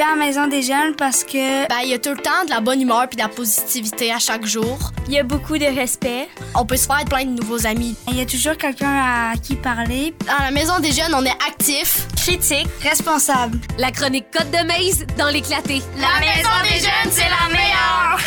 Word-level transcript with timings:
vais 0.00 0.06
à 0.06 0.16
la 0.16 0.24
maison 0.26 0.46
des 0.46 0.62
jeunes 0.62 0.94
parce 0.96 1.24
que 1.24 1.68
Ben, 1.68 1.80
il 1.84 1.90
y 1.90 1.94
a 1.94 1.98
tout 1.98 2.10
le 2.10 2.16
temps 2.22 2.44
de 2.46 2.50
la 2.50 2.60
bonne 2.60 2.80
humeur 2.80 3.06
puis 3.08 3.16
de 3.16 3.22
la 3.22 3.28
positivité 3.28 4.10
à 4.12 4.18
chaque 4.18 4.46
jour. 4.46 4.78
il 5.06 5.12
y 5.14 5.18
a 5.18 5.22
beaucoup 5.22 5.58
de 5.58 5.64
respect. 5.66 6.28
On 6.54 6.64
peut 6.64 6.76
se 6.76 6.86
faire 6.86 7.04
plein 7.04 7.24
de 7.24 7.30
nouveaux 7.40 7.66
amis. 7.66 7.94
Il 8.10 8.16
y 8.16 8.20
a 8.22 8.24
toujours 8.26 8.56
quelqu'un 8.56 8.88
à 8.88 9.32
qui 9.36 9.56
parler. 9.56 10.14
À 10.28 10.44
la 10.44 10.50
maison 10.52 10.78
des 10.80 10.92
jeunes, 10.92 11.14
on 11.14 11.24
est 11.24 11.36
actif. 11.46 12.06
Critique, 12.16 12.68
responsable. 12.82 13.58
La 13.78 13.90
chronique 13.90 14.26
Côte 14.32 14.50
de 14.50 14.64
Maze 14.66 15.04
dans 15.18 15.28
l'éclaté. 15.28 15.82
La 15.98 16.18
maison 16.20 16.48
des 16.62 16.78
jeunes, 16.80 17.10
c'est 17.10 17.22
la 17.22 17.48
meilleure! 17.52 18.18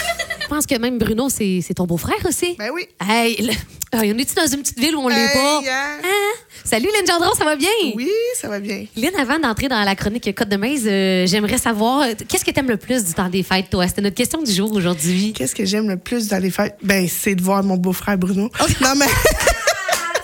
Je 0.41 0.47
pense 0.47 0.65
que 0.67 0.75
même 0.77 0.99
Bruno, 0.99 1.29
c'est 1.29 1.61
c'est 1.65 1.73
ton 1.75 1.85
beau-frère 1.85 2.23
aussi. 2.27 2.55
Ben 2.59 2.69
oui. 2.71 2.87
Hey, 3.09 3.37
le- 3.41 3.53
Ah, 3.95 3.99
on 4.03 4.17
est-tu 4.17 4.35
dans 4.35 4.45
une 4.47 4.61
petite 4.61 4.79
ville 4.79 4.95
où 4.95 4.99
on 5.01 5.07
l'est 5.07 5.15
Hey, 5.15 5.33
pas? 5.33 5.59
hein? 5.71 5.97
Hein? 6.03 6.31
Salut, 6.65 6.87
Lynn 6.95 7.05
Gendron, 7.07 7.33
ça 7.37 7.45
va 7.45 7.55
bien? 7.55 7.69
Oui, 7.95 8.09
ça 8.35 8.47
va 8.49 8.59
bien. 8.59 8.85
Lynn, 8.95 9.15
avant 9.19 9.39
d'entrer 9.39 9.67
dans 9.67 9.81
la 9.83 9.95
chronique 9.95 10.33
Côte 10.35 10.49
de 10.49 10.57
Maze, 10.57 10.83
euh, 10.87 11.25
j'aimerais 11.27 11.57
savoir, 11.63 12.01
euh, 12.03 12.13
qu'est-ce 12.27 12.45
que 12.45 12.51
t'aimes 12.51 12.69
le 12.69 12.77
plus 12.77 13.03
du 13.05 13.13
temps 13.13 13.29
des 13.29 13.43
fêtes, 13.43 13.69
toi? 13.69 13.87
C'était 13.87 14.01
notre 14.01 14.15
question 14.15 14.41
du 14.43 14.51
jour 14.51 14.71
aujourd'hui. 14.73 15.33
Qu'est-ce 15.33 15.55
que 15.55 15.65
j'aime 15.65 15.87
le 15.89 15.97
plus 15.97 16.27
dans 16.27 16.37
les 16.41 16.51
fêtes? 16.51 16.77
Ben, 16.83 17.07
c'est 17.07 17.35
de 17.35 17.41
voir 17.41 17.63
mon 17.63 17.77
beau-frère 17.77 18.17
Bruno. 18.17 18.49
Non, 18.81 18.93
mais. 18.97 19.05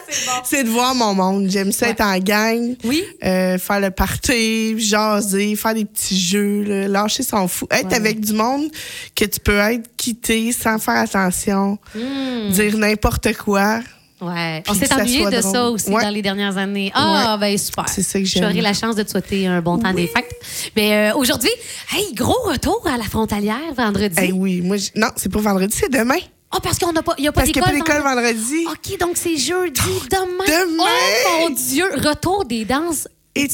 c'est 0.44 0.63
de 0.63 0.70
voir 0.70 0.95
mon 0.95 1.13
monde. 1.13 1.49
J'aime 1.49 1.71
ça 1.71 1.88
être 1.89 2.02
en 2.02 2.17
gang. 2.20 2.75
Oui? 2.83 3.03
Euh, 3.23 3.57
faire 3.57 3.80
le 3.80 3.91
party, 3.91 4.80
jaser, 4.80 5.55
faire 5.55 5.75
des 5.75 5.85
petits 5.85 6.20
jeux, 6.20 6.63
là, 6.63 6.88
lâcher 6.88 7.23
son 7.23 7.47
fou. 7.47 7.67
Être 7.71 7.88
Ouais. 7.89 7.95
avec 7.95 8.19
du 8.19 8.33
monde 8.33 8.69
que 9.16 9.25
tu 9.25 9.39
peux 9.39 9.58
être 9.59 9.88
quitté 9.97 10.52
sans 10.52 10.80
faire 10.80 10.97
attention, 10.97 11.77
Hmm. 11.95 12.49
dire 12.52 12.77
n'importe 12.77 13.35
quoi. 13.38 13.80
Ouais. 14.21 14.61
Puis 14.63 14.71
On 14.71 14.75
s'est 14.77 14.93
ennuyé 14.93 15.25
de 15.25 15.29
drôle. 15.39 15.43
ça 15.43 15.69
aussi 15.69 15.89
Ouais. 15.89 16.03
dans 16.03 16.09
les 16.09 16.21
dernières 16.21 16.57
années. 16.57 16.91
Ah, 16.93 17.37
ben 17.39 17.57
super. 17.57 17.87
C'est 17.87 18.01
ça 18.03 18.19
que 18.19 18.25
J'aurai 18.25 18.53
j'aime. 18.53 18.63
la 18.63 18.73
chance 18.73 18.95
de 18.95 19.03
te 19.03 19.09
souhaiter 19.11 19.47
un 19.47 19.61
bon 19.61 19.77
temps 19.77 19.93
des 19.93 20.07
fêtes. 20.07 20.29
Mais 20.75 21.11
euh, 21.11 21.15
aujourd'hui, 21.15 21.49
hey, 21.95 22.13
gros 22.13 22.35
retour 22.49 22.81
à 22.91 22.97
la 22.97 23.03
frontalière 23.05 23.73
vendredi. 23.77 24.15
Eh 24.21 24.31
oui, 24.31 24.61
moi, 24.61 24.77
non, 24.95 25.07
c'est 25.15 25.31
pas 25.31 25.39
vendredi, 25.39 25.75
c'est 25.79 25.91
demain. 25.91 26.17
Ah, 26.52 26.57
parce 26.61 26.79
qu'on 26.79 26.91
n'a 26.91 27.03
pas, 27.03 27.13
il 27.17 27.23
y 27.25 27.27
a 27.27 27.31
pas 27.31 27.41
Parce 27.41 27.52
qu'il 27.52 27.61
n'y 27.61 27.67
a 27.67 27.71
d'école. 27.71 27.85
pas 27.85 27.94
d'école 27.99 28.16
vendredi. 28.16 28.63
vendredi. 28.66 28.91
OK, 28.94 28.99
donc 28.99 29.11
c'est 29.17 29.38
jeudi, 29.38 29.81
demain. 30.11 30.45
Demain! 30.47 30.83
Oh 31.27 31.29
mon 31.41 31.49
Dieu! 31.51 31.85
Retour 31.95 32.44
des 32.45 32.66
danses 32.66 33.07
Étudiant. 33.35 33.45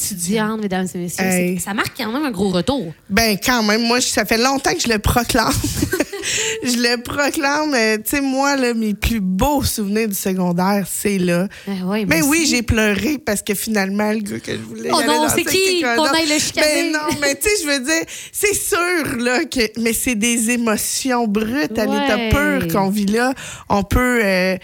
étudiantes, 0.56 0.60
mesdames 0.62 0.86
et 0.94 0.98
messieurs. 0.98 1.24
Hey. 1.24 1.60
Ça 1.60 1.74
marque 1.74 1.92
quand 1.96 2.10
même 2.10 2.24
un 2.24 2.30
gros 2.30 2.48
retour. 2.48 2.92
Ben, 3.10 3.36
quand 3.44 3.62
même, 3.62 3.82
moi, 3.82 4.00
ça 4.00 4.24
fait 4.24 4.38
longtemps 4.38 4.72
que 4.72 4.80
je 4.80 4.88
le 4.88 4.98
proclame. 4.98 5.52
je 6.62 6.76
le 6.78 7.02
proclame. 7.02 7.74
euh, 7.74 7.96
Tu 7.98 8.02
sais, 8.16 8.20
moi, 8.20 8.56
là, 8.56 8.74
mes 8.74 8.94
plus 8.94 9.20
beaux 9.20 9.62
souvenirs 9.62 10.08
du 10.08 10.14
secondaire, 10.14 10.86
c'est 10.90 11.18
là. 11.18 11.48
Ben 11.66 11.82
ouais, 11.84 12.04
Mais 12.06 12.20
moi 12.20 12.28
oui, 12.30 12.46
j'ai 12.48 12.62
pleuré 12.62 13.18
parce 13.18 13.42
que 13.42 13.54
finalement, 13.54 14.10
le 14.12 14.18
gars 14.20 14.38
que 14.40 14.52
je 14.52 14.58
voulais. 14.62 14.90
Oh 14.92 15.00
non, 15.06 15.26
c'est 15.34 15.44
qui? 15.44 15.82
qu'on 15.82 15.96
d'autre. 15.96 16.14
aille 16.14 16.28
le 16.28 16.38
chicaner? 16.38 16.66
Ben 16.66 16.92
non, 16.92 17.18
mais 17.20 17.34
tu 17.34 17.48
sais, 17.48 17.54
je 17.62 17.66
veux 17.68 17.80
dire, 17.84 18.04
c'est 18.32 18.54
sûr, 18.54 19.16
là, 19.18 19.44
que. 19.44 19.80
Mais 19.80 19.92
c'est 19.92 20.14
des 20.14 20.50
émotions 20.50 21.26
brutes 21.26 21.78
à 21.78 21.86
l'état 21.86 22.18
pur 22.30 22.68
qu'on 22.72 22.90
vit 22.90 23.06
là. 23.06 23.32
On 23.68 23.82
peut. 23.82 24.20
euh, 24.24 24.56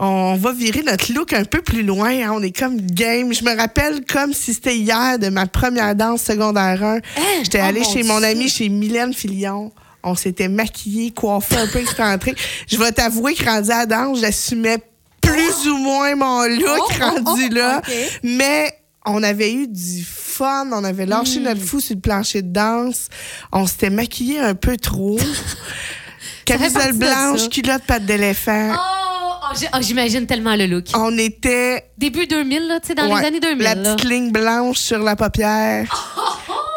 on 0.00 0.36
va 0.36 0.52
virer 0.52 0.82
notre 0.84 1.12
look 1.12 1.32
un 1.32 1.44
peu 1.44 1.60
plus 1.60 1.82
loin. 1.82 2.10
hein. 2.10 2.30
On 2.32 2.40
est 2.42 2.56
comme 2.56 2.76
game. 2.80 3.34
Je 3.34 3.42
me 3.42 3.56
rappelle 3.56 4.02
comme 4.10 4.32
si 4.32 4.54
c'était 4.54 4.76
hier 4.76 5.18
de 5.18 5.28
ma 5.28 5.46
première 5.46 5.94
danse 5.96 6.22
secondaire 6.22 6.82
1. 6.84 6.98
J'étais 7.42 7.58
Oh 7.60 7.64
allée 7.66 7.80
mon 7.80 7.90
chez 7.92 8.02
mon 8.04 8.22
amie, 8.22 8.48
chez 8.48 8.68
Mylène 8.68 9.12
Filion. 9.12 9.72
On 10.04 10.14
s'était 10.14 10.48
maquillés, 10.48 11.10
coiffés 11.10 11.56
un 11.56 11.66
peu 11.66 11.80
excentrés. 11.80 12.34
Je 12.68 12.76
vais 12.78 12.92
t'avouer 12.92 13.34
que 13.34 13.44
rendu 13.44 13.70
à 13.70 13.84
danse, 13.86 14.20
j'assumais 14.20 14.78
plus 15.20 15.68
ou 15.68 15.76
moins 15.76 16.14
mon 16.14 16.42
look 16.44 16.64
Oh, 16.78 16.92
oh, 17.00 17.04
rendu 17.04 17.48
oh, 17.50 17.54
là. 17.54 17.82
Mais 18.22 18.72
on 19.04 19.22
avait 19.22 19.52
eu 19.52 19.66
du 19.66 20.02
fun, 20.04 20.68
on 20.72 20.84
avait 20.84 21.04
Hmm. 21.06 21.10
lâché 21.10 21.40
notre 21.40 21.60
fou 21.60 21.80
sur 21.80 21.94
le 21.96 22.00
plancher 22.00 22.42
de 22.42 22.52
danse. 22.52 23.08
On 23.52 23.66
s'était 23.66 23.90
maquillés 23.90 24.38
un 24.38 24.54
peu 24.54 24.76
trop. 24.76 25.18
Camisole 26.44 26.92
blanche, 26.94 27.48
culotte, 27.50 27.82
patte 27.86 28.06
d'éléphant. 28.06 28.74
Oh, 28.74 29.78
j'imagine 29.80 30.26
tellement 30.26 30.56
le 30.56 30.66
look. 30.66 30.86
On 30.94 31.16
était 31.18 31.90
Début 31.98 32.26
2000, 32.26 32.68
là, 32.68 32.80
tu 32.80 32.88
sais, 32.88 32.94
dans 32.94 33.08
ouais, 33.12 33.20
les 33.20 33.26
années 33.26 33.40
2000. 33.40 33.58
la 33.62 33.74
là. 33.74 33.94
petite 33.94 34.08
ligne 34.08 34.30
blanche 34.30 34.78
sur 34.78 34.98
la 34.98 35.16
paupière. 35.16 35.86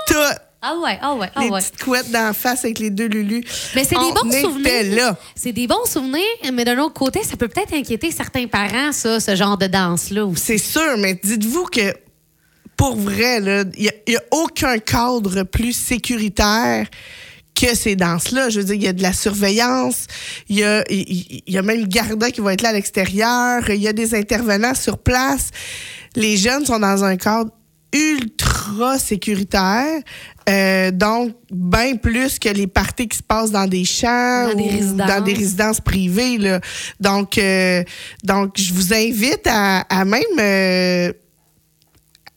Tout. 0.08 0.16
Ah 0.64 0.78
ouais, 0.78 1.00
ah 1.02 1.16
ouais, 1.16 1.28
ah 1.34 1.42
les 1.42 1.50
ouais. 1.50 1.60
petites 1.60 1.84
couettes 1.84 2.12
d'en 2.12 2.34
face 2.34 2.66
avec 2.66 2.78
les 2.78 2.92
deux 2.92 3.08
lulus. 3.08 3.44
Mais 3.76 3.84
c'est 3.84 3.96
des 3.96 4.02
On 4.02 4.14
bons 4.14 4.32
souvenirs. 4.32 4.96
là. 4.96 5.18
C'est 5.36 5.54
des 5.54 5.66
bons 5.66 5.86
souvenirs, 5.86 6.22
mais 6.54 6.64
d'un 6.64 6.78
autre 6.78 6.94
côté, 6.94 7.24
ça 7.24 7.36
peut 7.36 7.48
peut-être 7.48 7.74
inquiéter 7.74 8.12
certains 8.12 8.46
parents, 8.46 8.92
ça, 8.92 9.20
ce 9.20 9.36
genre 9.36 9.58
de 9.58 9.66
danse-là 9.66 10.24
aussi. 10.24 10.44
C'est 10.44 10.58
sûr, 10.60 10.98
mais 11.00 11.20
dites-vous 11.24 11.66
que 11.66 11.96
pour 12.78 12.96
vrai, 12.96 13.38
il 13.76 13.92
n'y 14.08 14.16
a, 14.16 14.22
aucun 14.32 14.78
cadre 14.78 15.44
plus 15.44 15.74
sécuritaire 15.74 16.88
que 17.56 17.76
ces 17.76 17.96
danses-là. 17.96 18.50
Je 18.50 18.60
veux 18.60 18.66
dire, 18.66 18.76
il 18.76 18.84
y 18.84 18.88
a 18.88 18.94
de 18.94 19.02
la 19.02 19.14
surveillance, 19.14 20.06
il 20.48 20.60
y 20.60 20.64
a, 20.64 20.84
il 20.90 21.42
y 21.48 21.58
a 21.58 21.62
même 21.64 21.88
Garda 21.88 22.30
qui 22.30 22.42
va 22.42 22.54
être 22.54 22.62
là 22.62 22.70
à 22.70 22.74
l'extérieur, 22.74 23.68
il 23.70 23.82
y 23.82 23.88
a 23.88 23.94
des 23.94 24.14
intervenants 24.14 24.76
sur 24.76 25.00
place. 25.00 25.50
Les 26.16 26.38
jeunes 26.38 26.66
sont 26.66 26.80
dans 26.80 27.04
un 27.04 27.18
cadre 27.18 27.52
ultra 27.94 28.98
sécuritaire, 28.98 30.02
euh, 30.50 30.92
donc 30.92 31.34
bien 31.52 31.96
plus 31.96 32.40
que 32.40 32.50
les 32.50 32.68
parties 32.68 33.08
qui 33.08 33.18
se 33.18 33.24
passent 33.24 33.52
dans 33.52 33.68
des 33.68 33.86
champs 33.86 34.48
Dans 34.50 34.56
des 34.56 34.64
ou 34.64 34.68
résidences. 34.70 35.08
dans 35.08 35.22
des 35.22 35.34
résidences 35.34 35.82
privées. 35.82 36.38
Là. 36.38 36.60
Donc, 37.00 37.38
euh, 37.38 37.84
donc, 38.24 38.54
je 38.58 38.74
vous 38.74 38.94
invite 38.94 39.46
à, 39.48 39.82
à 39.82 40.06
même 40.06 40.22
euh, 40.40 41.14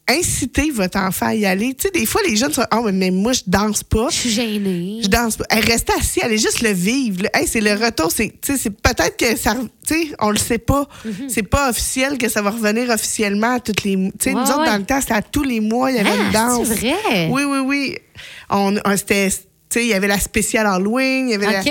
inciter 0.08 0.70
votre 0.70 0.98
enfant 0.98 1.26
à 1.26 1.34
y 1.34 1.46
aller. 1.46 1.74
Tu 1.74 1.84
sais, 1.88 1.90
des 1.90 2.04
fois, 2.06 2.20
les 2.28 2.36
jeunes 2.36 2.52
sont 2.52 2.62
Ah, 2.70 2.80
mais 2.92 3.10
moi, 3.10 3.32
je 3.32 3.40
danse 3.46 3.82
pas. 3.82 4.08
Je 4.10 4.14
suis 4.16 4.30
gênée. 4.30 5.00
Je 5.02 5.08
danse 5.08 5.36
pas. 5.36 5.44
Elle 5.50 5.64
reste 5.64 5.88
assise, 5.90 6.22
elle 6.22 6.32
est 6.32 6.38
juste 6.38 6.60
le 6.60 6.70
vivre. 6.72 7.22
là. 7.22 7.30
Hey, 7.34 7.46
c'est 7.46 7.60
le 7.60 7.72
retour. 7.72 8.10
C'est, 8.12 8.28
tu 8.40 8.52
sais, 8.52 8.58
c'est 8.58 8.70
peut-être 8.70 9.16
que 9.16 9.36
ça. 9.36 9.54
Tu 9.86 9.94
sais, 9.94 10.08
on 10.20 10.30
le 10.30 10.36
sait 10.36 10.58
pas. 10.58 10.86
C'est 11.28 11.42
pas 11.42 11.70
officiel 11.70 12.18
que 12.18 12.28
ça 12.28 12.42
va 12.42 12.50
revenir 12.50 12.90
officiellement 12.90 13.54
à 13.54 13.60
toutes 13.60 13.82
les. 13.84 13.94
Tu 13.96 14.12
sais, 14.20 14.32
nous 14.32 14.40
autres, 14.42 14.60
ouais. 14.60 14.66
dans 14.66 14.76
le 14.78 14.84
temps, 14.84 15.00
c'était 15.00 15.14
à 15.14 15.22
tous 15.22 15.42
les 15.42 15.60
mois, 15.60 15.90
il 15.90 15.96
y 15.96 16.00
avait 16.00 16.10
Ah, 16.12 16.26
une 16.26 16.32
danse. 16.32 16.68
c'est 16.68 16.90
vrai? 16.90 17.28
Oui, 17.30 17.44
oui, 17.44 17.58
oui. 17.58 17.98
On, 18.50 18.76
on- 18.84 18.96
c'était. 18.96 19.28
Il 19.82 19.88
y 19.88 19.94
avait 19.94 20.08
la 20.08 20.18
spéciale 20.18 20.66
Halloween, 20.66 21.28
il 21.28 21.32
y 21.32 21.34
avait 21.34 21.46
la- 21.52 21.62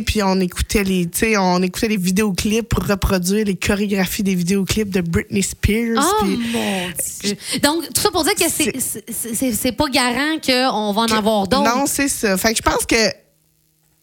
puis 0.00 0.22
on 0.22 0.40
écoutait 0.40 0.84
les, 0.84 1.06
tu 1.08 1.18
sais, 1.18 1.36
on 1.36 1.62
écoutait 1.62 1.88
les 1.88 1.96
vidéoclips 1.96 2.68
pour 2.68 2.84
reproduire 2.84 3.44
les 3.44 3.56
chorégraphies 3.56 4.22
des 4.22 4.34
vidéoclips 4.34 4.90
de 4.90 5.00
Britney 5.00 5.42
Spears. 5.42 6.02
Oh 6.22 6.24
mon 6.26 6.88
Dieu. 7.22 7.36
Donc, 7.62 7.84
tout 7.92 8.00
ça 8.00 8.10
pour 8.10 8.24
dire 8.24 8.34
que 8.34 8.48
c'est- 8.50 8.78
c'est 8.80 9.04
c'est- 9.34 9.52
c'est 9.52 9.72
pas 9.72 9.88
garant 9.88 10.38
qu'on 10.44 10.92
va 10.92 11.02
en 11.02 11.06
avoir 11.06 11.46
d'autres. 11.46 11.62
Non, 11.76 11.84
c'est 11.86 12.08
ça. 12.08 12.36
Fait 12.36 12.52
que 12.52 12.56
je 12.58 12.62
pense 12.62 12.84
que 12.86 12.96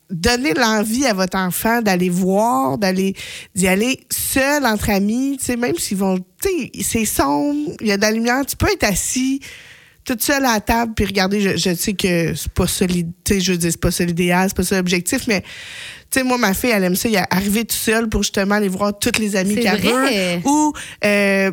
donner 0.09 0.53
l'envie 0.53 1.05
à 1.07 1.13
votre 1.13 1.37
enfant 1.37 1.81
d'aller 1.81 2.09
voir, 2.09 2.77
d'aller 2.77 3.15
d'y 3.55 3.67
aller 3.67 3.99
seul 4.11 4.65
entre 4.65 4.89
amis, 4.91 5.37
tu 5.39 5.45
sais, 5.45 5.55
même 5.55 5.75
s'ils 5.77 5.97
vont, 5.97 6.19
tu 6.41 6.49
sais, 6.49 6.71
c'est 6.83 7.05
sombre, 7.05 7.71
il 7.81 7.87
y 7.87 7.91
a 7.91 7.97
de 7.97 8.01
la 8.01 8.11
lumière, 8.11 8.45
tu 8.45 8.55
peux 8.55 8.71
être 8.71 8.83
assis 8.83 9.39
toute 10.05 10.21
seule 10.21 10.45
à 10.45 10.53
la 10.55 10.59
table 10.59 10.93
puis 10.95 11.05
regarder. 11.05 11.39
Je, 11.41 11.57
je 11.57 11.75
sais 11.75 11.93
que 11.93 12.33
c'est 12.35 12.51
pas 12.51 12.67
ça, 12.67 12.85
l'id- 12.85 13.11
tu 13.23 13.35
sais, 13.35 13.39
je 13.41 13.51
veux 13.53 13.57
dire, 13.57 13.71
c'est 13.71 13.79
pas 13.79 13.91
ça 13.91 14.03
l'idéal, 14.05 14.49
c'est 14.49 14.57
pas 14.57 14.63
ça 14.63 14.75
l'objectif, 14.77 15.27
mais 15.27 15.41
tu 15.41 16.19
sais, 16.19 16.23
moi, 16.23 16.37
ma 16.37 16.53
fille, 16.53 16.71
elle 16.71 16.83
aime 16.83 16.95
ça, 16.95 17.09
elle 17.09 17.15
est 17.15 17.23
arrivée 17.33 17.65
tout 17.65 17.75
seule 17.75 18.07
pour 18.09 18.21
justement 18.23 18.55
aller 18.55 18.67
voir 18.69 18.97
toutes 18.97 19.17
les 19.19 19.35
amies 19.35 19.55
qu'elle 19.63 19.81
veut. 19.81 20.05
Ou 20.45 20.73
euh, 21.05 21.51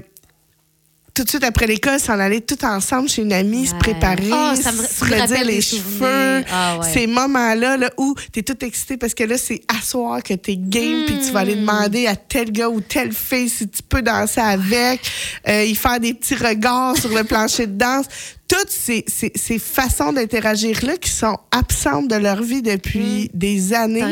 tout 1.13 1.25
de 1.25 1.29
suite 1.29 1.45
après 1.45 1.67
l'école, 1.67 1.99
s'en 1.99 2.19
aller 2.19 2.41
tout 2.41 2.65
ensemble 2.65 3.09
chez 3.09 3.23
une 3.23 3.33
amie, 3.33 3.67
se 3.67 3.75
préparer, 3.75 4.31
Ah, 4.33 4.55
ça 4.61 4.71
me- 4.73 4.83
se 4.87 5.05
redire 5.05 5.45
les 5.45 5.61
cheveux. 5.61 6.45
Ah, 6.51 6.79
ouais. 6.79 6.93
Ces 6.93 7.07
moments-là 7.09 7.77
là, 7.77 7.91
où 7.99 8.15
tu 8.33 8.41
es 8.41 8.43
tout 8.43 8.65
excité 8.65 8.97
parce 8.97 9.13
que 9.13 9.25
là, 9.25 9.37
c'est 9.37 9.61
à 9.69 9.83
soir 9.83 10.23
que 10.23 10.35
tu 10.35 10.53
es 10.53 10.57
game, 10.57 11.05
puis 11.07 11.17
tu 11.25 11.33
vas 11.33 11.41
aller 11.41 11.57
demander 11.57 12.07
à 12.07 12.15
tel 12.17 12.53
gars 12.53 12.69
ou 12.71 12.81
telle 12.81 13.13
fille 13.13 13.49
si 13.49 13.69
tu 13.69 13.83
peux 13.83 14.03
danser 14.03 14.41
avec, 14.41 15.01
euh, 15.49 15.65
y 15.65 15.75
faire 15.75 15.99
des 16.01 16.15
petits 16.15 16.37
regards 16.37 16.97
sur 16.97 17.11
le 17.15 17.25
plancher 17.25 17.67
de 17.67 17.77
danse. 17.77 18.07
Toutes 18.51 18.71
ces, 18.71 19.05
ces, 19.07 19.31
ces 19.37 19.61
façons 19.61 20.13
d'interagir-là 20.13 20.97
qui 20.97 21.11
sont 21.11 21.39
absentes 21.53 22.09
de 22.09 22.17
leur 22.17 22.43
vie 22.43 22.63
depuis 22.63 23.31
des 23.33 23.73
années, 23.73 24.03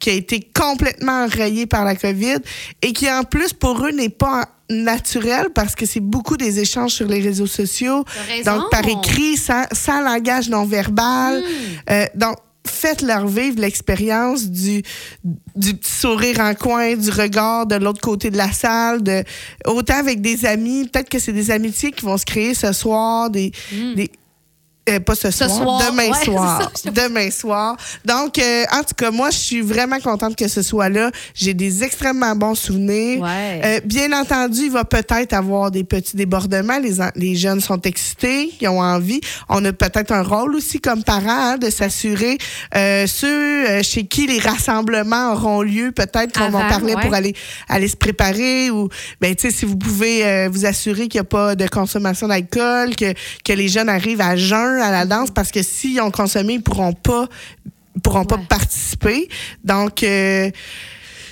qui 0.00 0.10
a 0.10 0.14
été 0.14 0.40
complètement 0.52 1.22
enrayée 1.24 1.66
par 1.66 1.84
la 1.84 1.94
COVID 1.94 2.38
et 2.82 2.92
qui, 2.92 3.08
en 3.08 3.22
plus, 3.22 3.52
pour 3.52 3.86
eux, 3.86 3.92
n'est 3.92 4.08
pas 4.08 4.48
naturel 4.68 5.50
parce 5.54 5.76
que 5.76 5.86
c'est 5.86 6.00
beaucoup 6.00 6.36
des 6.36 6.58
échanges 6.58 6.90
sur 6.90 7.06
les 7.06 7.20
réseaux 7.20 7.46
sociaux. 7.46 8.04
Donc, 8.44 8.70
par 8.72 8.86
écrit, 8.88 9.36
sans, 9.36 9.64
sans 9.70 10.00
langage 10.00 10.48
non 10.48 10.64
verbal. 10.64 11.44
Euh, 11.88 12.06
donc, 12.16 12.36
faites-leur 12.76 13.26
vivre 13.26 13.60
l'expérience 13.60 14.46
du, 14.50 14.82
du 15.56 15.74
petit 15.74 15.92
sourire 15.92 16.40
en 16.40 16.54
coin, 16.54 16.94
du 16.94 17.10
regard 17.10 17.66
de 17.66 17.76
l'autre 17.76 18.00
côté 18.00 18.30
de 18.30 18.36
la 18.36 18.52
salle, 18.52 19.02
de, 19.02 19.24
autant 19.66 19.98
avec 19.98 20.20
des 20.20 20.44
amis, 20.44 20.88
peut-être 20.88 21.08
que 21.08 21.18
c'est 21.18 21.32
des 21.32 21.50
amitiés 21.50 21.92
qui 21.92 22.04
vont 22.04 22.18
se 22.18 22.24
créer 22.24 22.54
ce 22.54 22.72
soir, 22.72 23.30
des, 23.30 23.52
des 23.94 24.10
Euh, 24.88 25.00
pas 25.00 25.14
ce, 25.14 25.30
Ce 25.30 25.48
soir, 25.48 25.80
soir, 25.80 25.90
demain 25.90 26.10
ouais, 26.10 26.24
soir. 26.24 26.72
ça. 26.74 26.90
Demain 26.90 27.30
soir. 27.30 27.76
Donc, 28.04 28.38
euh, 28.38 28.64
en 28.72 28.82
tout 28.82 28.94
cas, 28.96 29.10
moi, 29.10 29.30
je 29.30 29.38
suis 29.38 29.60
vraiment 29.60 29.98
contente 30.00 30.36
que 30.36 30.48
ce 30.48 30.62
soit 30.62 30.88
là. 30.88 31.10
J'ai 31.34 31.54
des 31.54 31.82
extrêmement 31.82 32.36
bons 32.36 32.54
souvenirs. 32.54 33.20
Ouais. 33.20 33.60
Euh, 33.64 33.80
bien 33.84 34.12
entendu, 34.12 34.62
il 34.64 34.70
va 34.70 34.84
peut-être 34.84 35.32
avoir 35.32 35.70
des 35.70 35.84
petits 35.84 36.16
débordements. 36.16 36.78
Les, 36.78 36.96
les 37.16 37.36
jeunes 37.36 37.60
sont 37.60 37.80
excités, 37.82 38.52
ils 38.60 38.68
ont 38.68 38.80
envie. 38.80 39.20
On 39.48 39.64
a 39.64 39.72
peut-être 39.72 40.12
un 40.12 40.22
rôle 40.22 40.54
aussi 40.54 40.80
comme 40.80 41.02
parents 41.02 41.24
hein, 41.26 41.58
de 41.58 41.70
s'assurer 41.70 42.38
euh, 42.74 43.06
ceux 43.06 43.68
euh, 43.68 43.82
chez 43.82 44.04
qui 44.04 44.26
les 44.26 44.38
rassemblements 44.38 45.32
auront 45.32 45.62
lieu. 45.62 45.92
Peut-être 45.92 46.38
qu'on 46.38 46.50
va 46.50 46.66
en 46.66 46.68
parler 46.68 46.94
ouais. 46.94 47.02
pour 47.02 47.14
aller 47.14 47.34
aller 47.68 47.88
se 47.88 47.96
préparer 47.96 48.70
ou 48.70 48.88
ben 49.20 49.34
tu 49.34 49.42
sais 49.42 49.56
si 49.56 49.64
vous 49.64 49.76
pouvez 49.76 50.24
euh, 50.24 50.48
vous 50.50 50.66
assurer 50.66 51.08
qu'il 51.08 51.20
n'y 51.20 51.26
a 51.26 51.28
pas 51.28 51.54
de 51.54 51.66
consommation 51.66 52.28
d'alcool, 52.28 52.96
que 52.96 53.12
que 53.44 53.52
les 53.52 53.68
jeunes 53.68 53.88
arrivent 53.88 54.20
à 54.20 54.36
jeun 54.36 54.75
à 54.80 54.90
la 54.90 55.06
danse 55.06 55.30
parce 55.30 55.50
que 55.50 55.62
s'ils 55.62 56.00
ont 56.00 56.10
consommé, 56.10 56.54
ils 56.54 56.62
pourront 56.62 56.92
pas 56.92 57.28
pourront 58.02 58.24
pas 58.24 58.38
participer. 58.38 59.28
Donc 59.64 60.02
euh, 60.02 60.50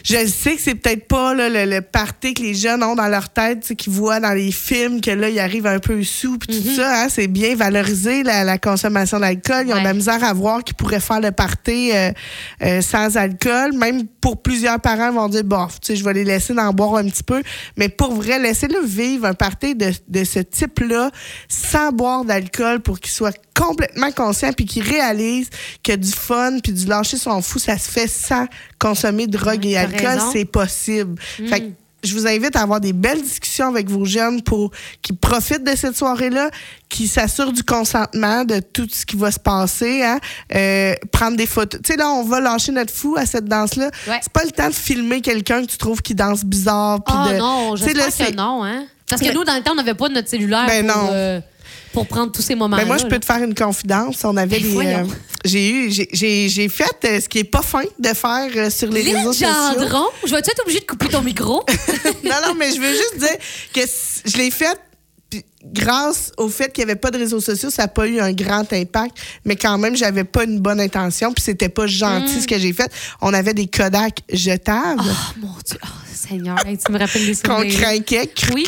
je 0.05 0.27
sais 0.27 0.55
que 0.57 0.61
c'est 0.61 0.75
peut-être 0.75 1.09
pas 1.09 1.35
là, 1.35 1.49
le, 1.49 1.65
le 1.69 1.81
party 1.81 2.35
que 2.35 2.43
les 2.43 2.55
jeunes 2.55 2.83
ont 2.85 2.95
dans 2.95 3.09
leur 3.09 3.31
tête, 3.31 3.61
tu 3.61 3.69
sais, 3.69 3.75
qu'ils 3.75 3.93
voient 3.93 4.21
dans 4.21 4.35
les 4.35 4.53
films, 4.53 5.01
que 5.01 5.11
là, 5.11 5.31
ils 5.31 5.41
arrivent 5.41 5.67
un 5.67 5.79
peu 5.79 6.03
sous, 6.05 6.39
puis 6.39 6.61
tout 6.63 6.77
ça. 6.77 7.03
Hein, 7.05 7.09
c'est 7.09 7.27
bien 7.27 7.57
valoriser 7.57 8.23
la, 8.23 8.45
la 8.45 8.59
consommation 8.59 9.19
d'alcool. 9.19 9.65
Ils 9.67 9.73
ont 9.73 9.79
de 9.79 9.83
la 9.83 9.91
Ouais. 9.91 9.95
misère 9.95 10.23
à 10.23 10.33
voir 10.35 10.63
qu'ils 10.63 10.75
pourraient 10.77 11.01
faire 11.01 11.21
le 11.21 11.31
party 11.33 11.91
euh, 11.95 12.11
euh, 12.63 12.81
sans 12.83 13.17
alcool. 13.17 13.73
Même 13.73 14.07
pour 14.21 14.43
plusieurs 14.43 14.79
parents, 14.79 15.09
ils 15.11 15.15
vont 15.15 15.29
dire, 15.29 15.45
bon, 15.45 15.67
tu 15.67 15.75
sais, 15.83 15.97
je 15.97 16.05
vais 16.05 16.13
les 16.13 16.25
laisser 16.25 16.53
en 16.59 16.73
boire 16.73 16.97
un 16.97 17.05
petit 17.09 17.23
peu. 17.23 17.43
Mais 17.79 17.89
pour 17.89 18.13
vrai, 18.15 18.39
laissez-le 18.39 18.85
vivre 18.85 19.25
un 19.27 19.35
party 19.35 19.75
de, 19.75 19.91
de 20.09 20.25
ce 20.25 20.41
type-là 20.41 21.11
sans 21.49 21.93
boire 21.93 22.25
d'alcool 22.25 22.81
pour 22.81 23.01
qu'ils 23.01 23.13
soient 23.13 23.33
complètement 23.55 24.11
conscients 24.13 24.53
puis 24.53 24.67
qu'ils 24.67 24.83
réalisent 24.83 25.51
que 25.83 25.95
du 25.95 26.11
fun 26.11 26.59
puis 26.63 26.73
du 26.73 26.87
lâcher 26.87 27.17
son 27.17 27.41
fou, 27.41 27.59
ça 27.59 27.79
se 27.79 27.89
fait 27.91 28.09
sans 28.09 28.47
consommer 28.79 29.27
de 29.27 29.37
drogue 29.39 29.65
et 29.67 29.77
alcool. 29.77 30.21
C'est 30.33 30.45
possible. 30.45 31.21
Fait 31.49 31.61
que 31.61 31.67
je 32.03 32.13
vous 32.15 32.27
invite 32.27 32.55
à 32.55 32.61
avoir 32.61 32.81
des 32.81 32.93
belles 32.93 33.23
discussions 33.23 33.67
avec 33.69 33.89
vos 33.89 34.05
jeunes 34.05 34.43
pour 34.43 34.71
qu'ils 35.01 35.17
profitent 35.17 35.65
de 35.65 35.75
cette 35.75 35.97
soirée-là, 35.97 36.51
qu'ils 36.91 37.09
s'assurent 37.09 37.53
du 37.53 37.63
consentement 37.63 38.45
de 38.45 38.61
tout 38.61 38.87
ce 38.93 39.07
qui 39.07 39.17
va 39.17 39.31
se 39.31 39.39
passer, 39.39 40.03
hein? 40.03 40.19
Euh, 40.55 40.95
prendre 41.13 41.37
des 41.39 41.47
photos. 41.47 41.81
Tu 41.83 41.93
sais, 41.93 41.99
là, 41.99 42.11
on 42.11 42.23
va 42.25 42.41
lâcher 42.41 42.73
notre 42.73 42.93
fou 42.93 43.17
à 43.19 43.25
cette 43.25 43.47
danse-là. 43.47 43.91
Ouais. 44.07 44.19
C'est 44.23 44.33
pas 44.33 44.45
le 44.45 44.51
temps 44.51 44.69
de 44.69 44.75
filmer 44.75 45.23
quelqu'un 45.23 45.63
que 45.65 45.71
tu 45.71 45.79
trouves 45.79 46.03
qui 46.03 46.15
danse 46.15 46.45
bizarre. 46.45 47.03
puis 47.03 47.15
Oh 47.17 47.31
de- 47.33 47.37
non, 47.39 47.75
Tu 47.75 47.85
sais, 47.85 47.93
que 47.95 48.35
non, 48.37 48.63
hein? 48.65 48.85
Parce 49.09 49.23
que 49.23 49.29
Mais- 49.29 49.33
nous, 49.33 49.45
dans 49.45 49.55
le 49.57 49.63
temps, 49.63 49.73
on 49.73 49.77
n'avait 49.77 49.95
pas 49.95 50.09
notre 50.11 50.29
cellulaire 50.29 50.67
Ben 50.67 50.87
pour, 50.87 50.97
non. 51.05 51.09
euh, 51.11 51.41
pour 51.95 52.07
prendre 52.07 52.31
tous 52.33 52.43
ces 52.43 52.55
moments-là. 52.55 52.83
Ben 52.83 52.87
moi, 52.89 52.99
je 52.99 53.07
peux 53.07 53.19
te 53.19 53.25
faire 53.25 53.43
une 53.43 53.55
confidence. 53.55 54.23
On 54.25 54.37
avait 54.37 54.59
Ben 54.59 54.63
des. 54.63 54.69
voyons. 54.75 55.09
j'ai 55.45 55.71
eu, 55.71 55.91
j'ai- 55.93 56.09
j'ai 56.13 56.49
j'ai 56.51 56.69
fait 56.69 56.97
euh, 57.05 57.21
ce 57.21 57.29
qui 57.29 57.39
est 57.39 57.45
pas 57.45 57.63
fin 57.63 57.85
de 57.99 58.09
faire 58.09 58.49
euh, 58.57 58.69
sur 58.69 58.91
les 58.91 59.03
Lynn 59.03 59.17
réseaux 59.17 59.33
sociaux. 59.33 59.49
Gendron, 59.79 60.07
je 60.27 60.31
vais-tu 60.35 60.51
être 60.51 60.63
obligée 60.63 60.81
de 60.81 60.85
couper 60.87 61.09
ton 61.09 61.23
micro? 61.23 61.65
non, 62.25 62.35
non, 62.47 62.55
mais 62.59 62.75
je 62.75 62.81
veux 62.81 62.93
juste 62.93 63.17
dire 63.19 63.37
que 63.73 63.81
je 64.27 64.37
l'ai 64.37 64.51
fait 64.51 64.79
grâce 65.65 66.33
au 66.37 66.49
fait 66.49 66.73
qu'il 66.73 66.85
n'y 66.85 66.91
avait 66.91 67.01
pas 67.01 67.11
de 67.11 67.19
réseaux 67.19 67.41
sociaux, 67.41 67.71
ça 67.71 67.83
n'a 67.83 67.89
pas 67.89 68.07
eu 68.07 68.21
un 68.21 68.33
grand 68.33 68.71
impact, 68.73 69.17
mais 69.45 69.57
quand 69.57 69.79
même, 69.79 69.97
j'avais 69.97 70.25
pas 70.25 70.45
une 70.45 70.61
bonne 70.61 70.81
intention, 70.81 71.33
puis 71.33 71.43
c'était 71.43 71.69
pas 71.69 71.87
gentil 71.87 72.43
ce 72.43 72.47
que 72.47 72.59
j'ai 72.59 72.73
fait. 72.73 72.91
On 73.21 73.33
avait 73.33 73.55
des 73.55 73.67
Kodak 73.67 74.21
jetables 74.33 75.03
oh 75.03 75.41
mon 75.41 75.55
Dieu, 75.65 75.79
oh, 75.83 75.89
Seigneur, 76.15 76.57
hey, 76.67 76.79
tu 76.79 76.91
me 76.93 76.99
rappelles 76.99 77.27
des 77.27 77.37
qu'on 77.37 77.59
souvenirs. 77.59 77.81
craquait. 77.81 78.31
Oui. 78.55 78.67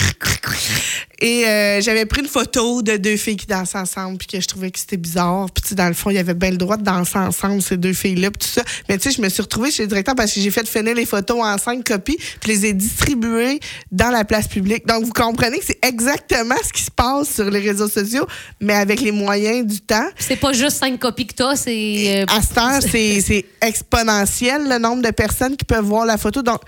Et 1.20 1.46
euh, 1.46 1.80
j'avais 1.80 2.04
pris 2.04 2.20
une 2.20 2.28
photo 2.28 2.82
de 2.82 2.98
deux 2.98 3.16
filles 3.16 3.36
qui 3.36 3.46
dansaient 3.46 3.78
ensemble, 3.78 4.18
puis 4.18 4.26
que 4.26 4.40
je 4.40 4.46
trouvais 4.46 4.70
que 4.70 4.78
c'était 4.78 4.98
bizarre. 4.98 5.46
Puis 5.50 5.62
tu 5.62 5.68
sais, 5.70 5.74
dans 5.74 5.88
le 5.88 5.94
fond, 5.94 6.10
il 6.10 6.16
y 6.16 6.18
avait 6.18 6.34
bien 6.34 6.50
le 6.50 6.58
droit 6.58 6.76
de 6.76 6.82
danser 6.82 7.16
ensemble, 7.16 7.62
ces 7.62 7.78
deux 7.78 7.94
filles-là, 7.94 8.30
puis 8.30 8.46
tout 8.46 8.52
ça. 8.52 8.62
Mais 8.88 8.98
tu 8.98 9.04
sais, 9.04 9.16
je 9.16 9.22
me 9.22 9.28
suis 9.30 9.40
retrouvée 9.40 9.70
chez 9.70 9.84
le 9.84 9.88
directeur 9.88 10.14
parce 10.14 10.32
que 10.32 10.40
j'ai 10.40 10.50
fait 10.50 10.68
finir 10.68 10.94
les 10.94 11.06
photos 11.06 11.40
en 11.42 11.56
cinq 11.56 11.84
copies, 11.84 12.18
puis 12.40 12.52
les 12.52 12.66
ai 12.66 12.72
distribuées 12.74 13.60
dans 13.90 14.10
la 14.10 14.24
place 14.24 14.46
publique. 14.46 14.86
Donc, 14.86 15.04
vous 15.04 15.12
comprenez 15.12 15.58
que 15.58 15.64
c'est 15.64 15.84
exactement 15.84 16.56
ce 16.62 16.72
qui 16.72 16.82
se 16.86 16.90
passe 16.90 17.34
sur 17.34 17.50
les 17.50 17.60
réseaux 17.60 17.88
sociaux, 17.88 18.26
mais 18.60 18.74
avec 18.74 19.00
les 19.00 19.12
moyens 19.12 19.66
du 19.66 19.80
temps. 19.80 20.08
C'est 20.18 20.36
pas 20.36 20.52
juste 20.52 20.78
cinq 20.78 20.98
copies 20.98 21.26
que 21.26 21.34
t'as, 21.34 21.56
c'est. 21.56 22.22
euh, 22.22 22.26
À 22.28 22.40
heure, 22.76 22.82
c'est 22.82 23.20
c'est 23.20 23.44
exponentiel 23.60 24.68
le 24.68 24.78
nombre 24.78 25.02
de 25.02 25.10
personnes 25.10 25.56
qui 25.56 25.64
peuvent 25.64 25.84
voir 25.84 26.06
la 26.06 26.16
photo. 26.18 26.42
Donc, 26.42 26.60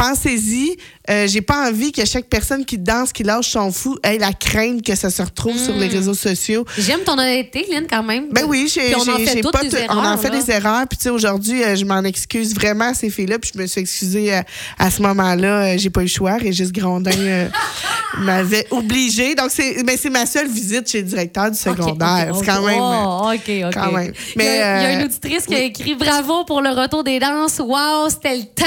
pensez-y. 0.00 0.76
Euh, 1.10 1.26
J'ai 1.26 1.40
pas 1.40 1.68
envie 1.68 1.92
que 1.92 2.04
chaque 2.04 2.26
personne 2.26 2.64
qui 2.64 2.78
danse, 2.78 3.12
qui 3.12 3.22
lâche 3.22 3.50
son 3.50 3.72
fou, 3.72 3.98
ait 4.02 4.18
la 4.18 4.32
crainte 4.32 4.82
que 4.82 4.94
ça 4.94 5.10
se 5.10 5.20
retrouve 5.22 5.58
sur 5.58 5.74
les 5.74 5.88
réseaux 5.88 6.14
sociaux. 6.14 6.64
J'aime 6.78 7.00
ton 7.00 7.14
honnêteté, 7.14 7.66
Lynn, 7.70 7.86
quand 7.88 8.02
même. 8.02 8.28
Ben 8.30 8.44
oui, 8.46 8.70
j'ai 8.72 8.94
on 8.94 9.00
en 9.00 9.18
fait 9.18 9.42
pas 9.42 9.62
des 9.62 9.76
erreurs, 9.76 9.96
on 9.98 10.06
en 10.06 10.16
fait 10.16 10.30
là. 10.30 10.40
des 10.40 10.50
erreurs. 10.50 10.86
Puis 10.88 10.98
tu 10.98 11.04
sais, 11.04 11.10
aujourd'hui, 11.10 11.62
euh, 11.62 11.74
je 11.74 11.84
m'en 11.84 12.02
excuse 12.04 12.54
vraiment 12.54 12.90
à 12.90 12.94
ces 12.94 13.10
filles-là. 13.10 13.38
Puis 13.38 13.50
je 13.54 13.60
me 13.60 13.66
suis 13.66 13.80
excusée 13.80 14.34
euh, 14.34 14.42
à 14.78 14.90
ce 14.90 15.02
moment-là. 15.02 15.74
Euh, 15.74 15.78
j'ai 15.78 15.90
pas 15.90 16.00
eu 16.00 16.04
le 16.04 16.10
choix. 16.10 16.36
Régis 16.36 16.72
Grondin 16.72 17.10
m'avait 18.18 18.66
obligée. 18.70 19.34
Donc 19.34 19.50
c'est, 19.50 19.82
ben, 19.82 19.96
c'est 20.00 20.10
ma 20.10 20.26
seule 20.26 20.48
visite 20.48 20.88
chez 20.88 21.02
le 21.02 21.08
directeur 21.08 21.50
du 21.50 21.58
secondaire. 21.58 22.34
c'est 22.38 22.46
quand 22.46 22.62
même. 22.62 22.78
Oh, 22.80 23.30
OK, 23.32 23.66
OK. 23.66 23.74
quand 23.74 23.92
même. 23.92 24.12
il, 24.36 24.42
y 24.42 24.46
a, 24.46 24.54
Mais, 24.54 24.54
il 24.54 24.82
y 24.82 24.86
a 24.86 24.92
une 24.92 25.04
auditrice 25.04 25.46
qui 25.46 25.54
a 25.54 25.62
écrit 25.62 25.94
Bravo 25.94 26.44
pour 26.44 26.60
le 26.60 26.70
retour 26.70 27.02
des 27.02 27.18
danses. 27.18 27.58
Wow, 27.58 28.08
c'était 28.08 28.36
le 28.36 28.44
temps. 28.44 28.64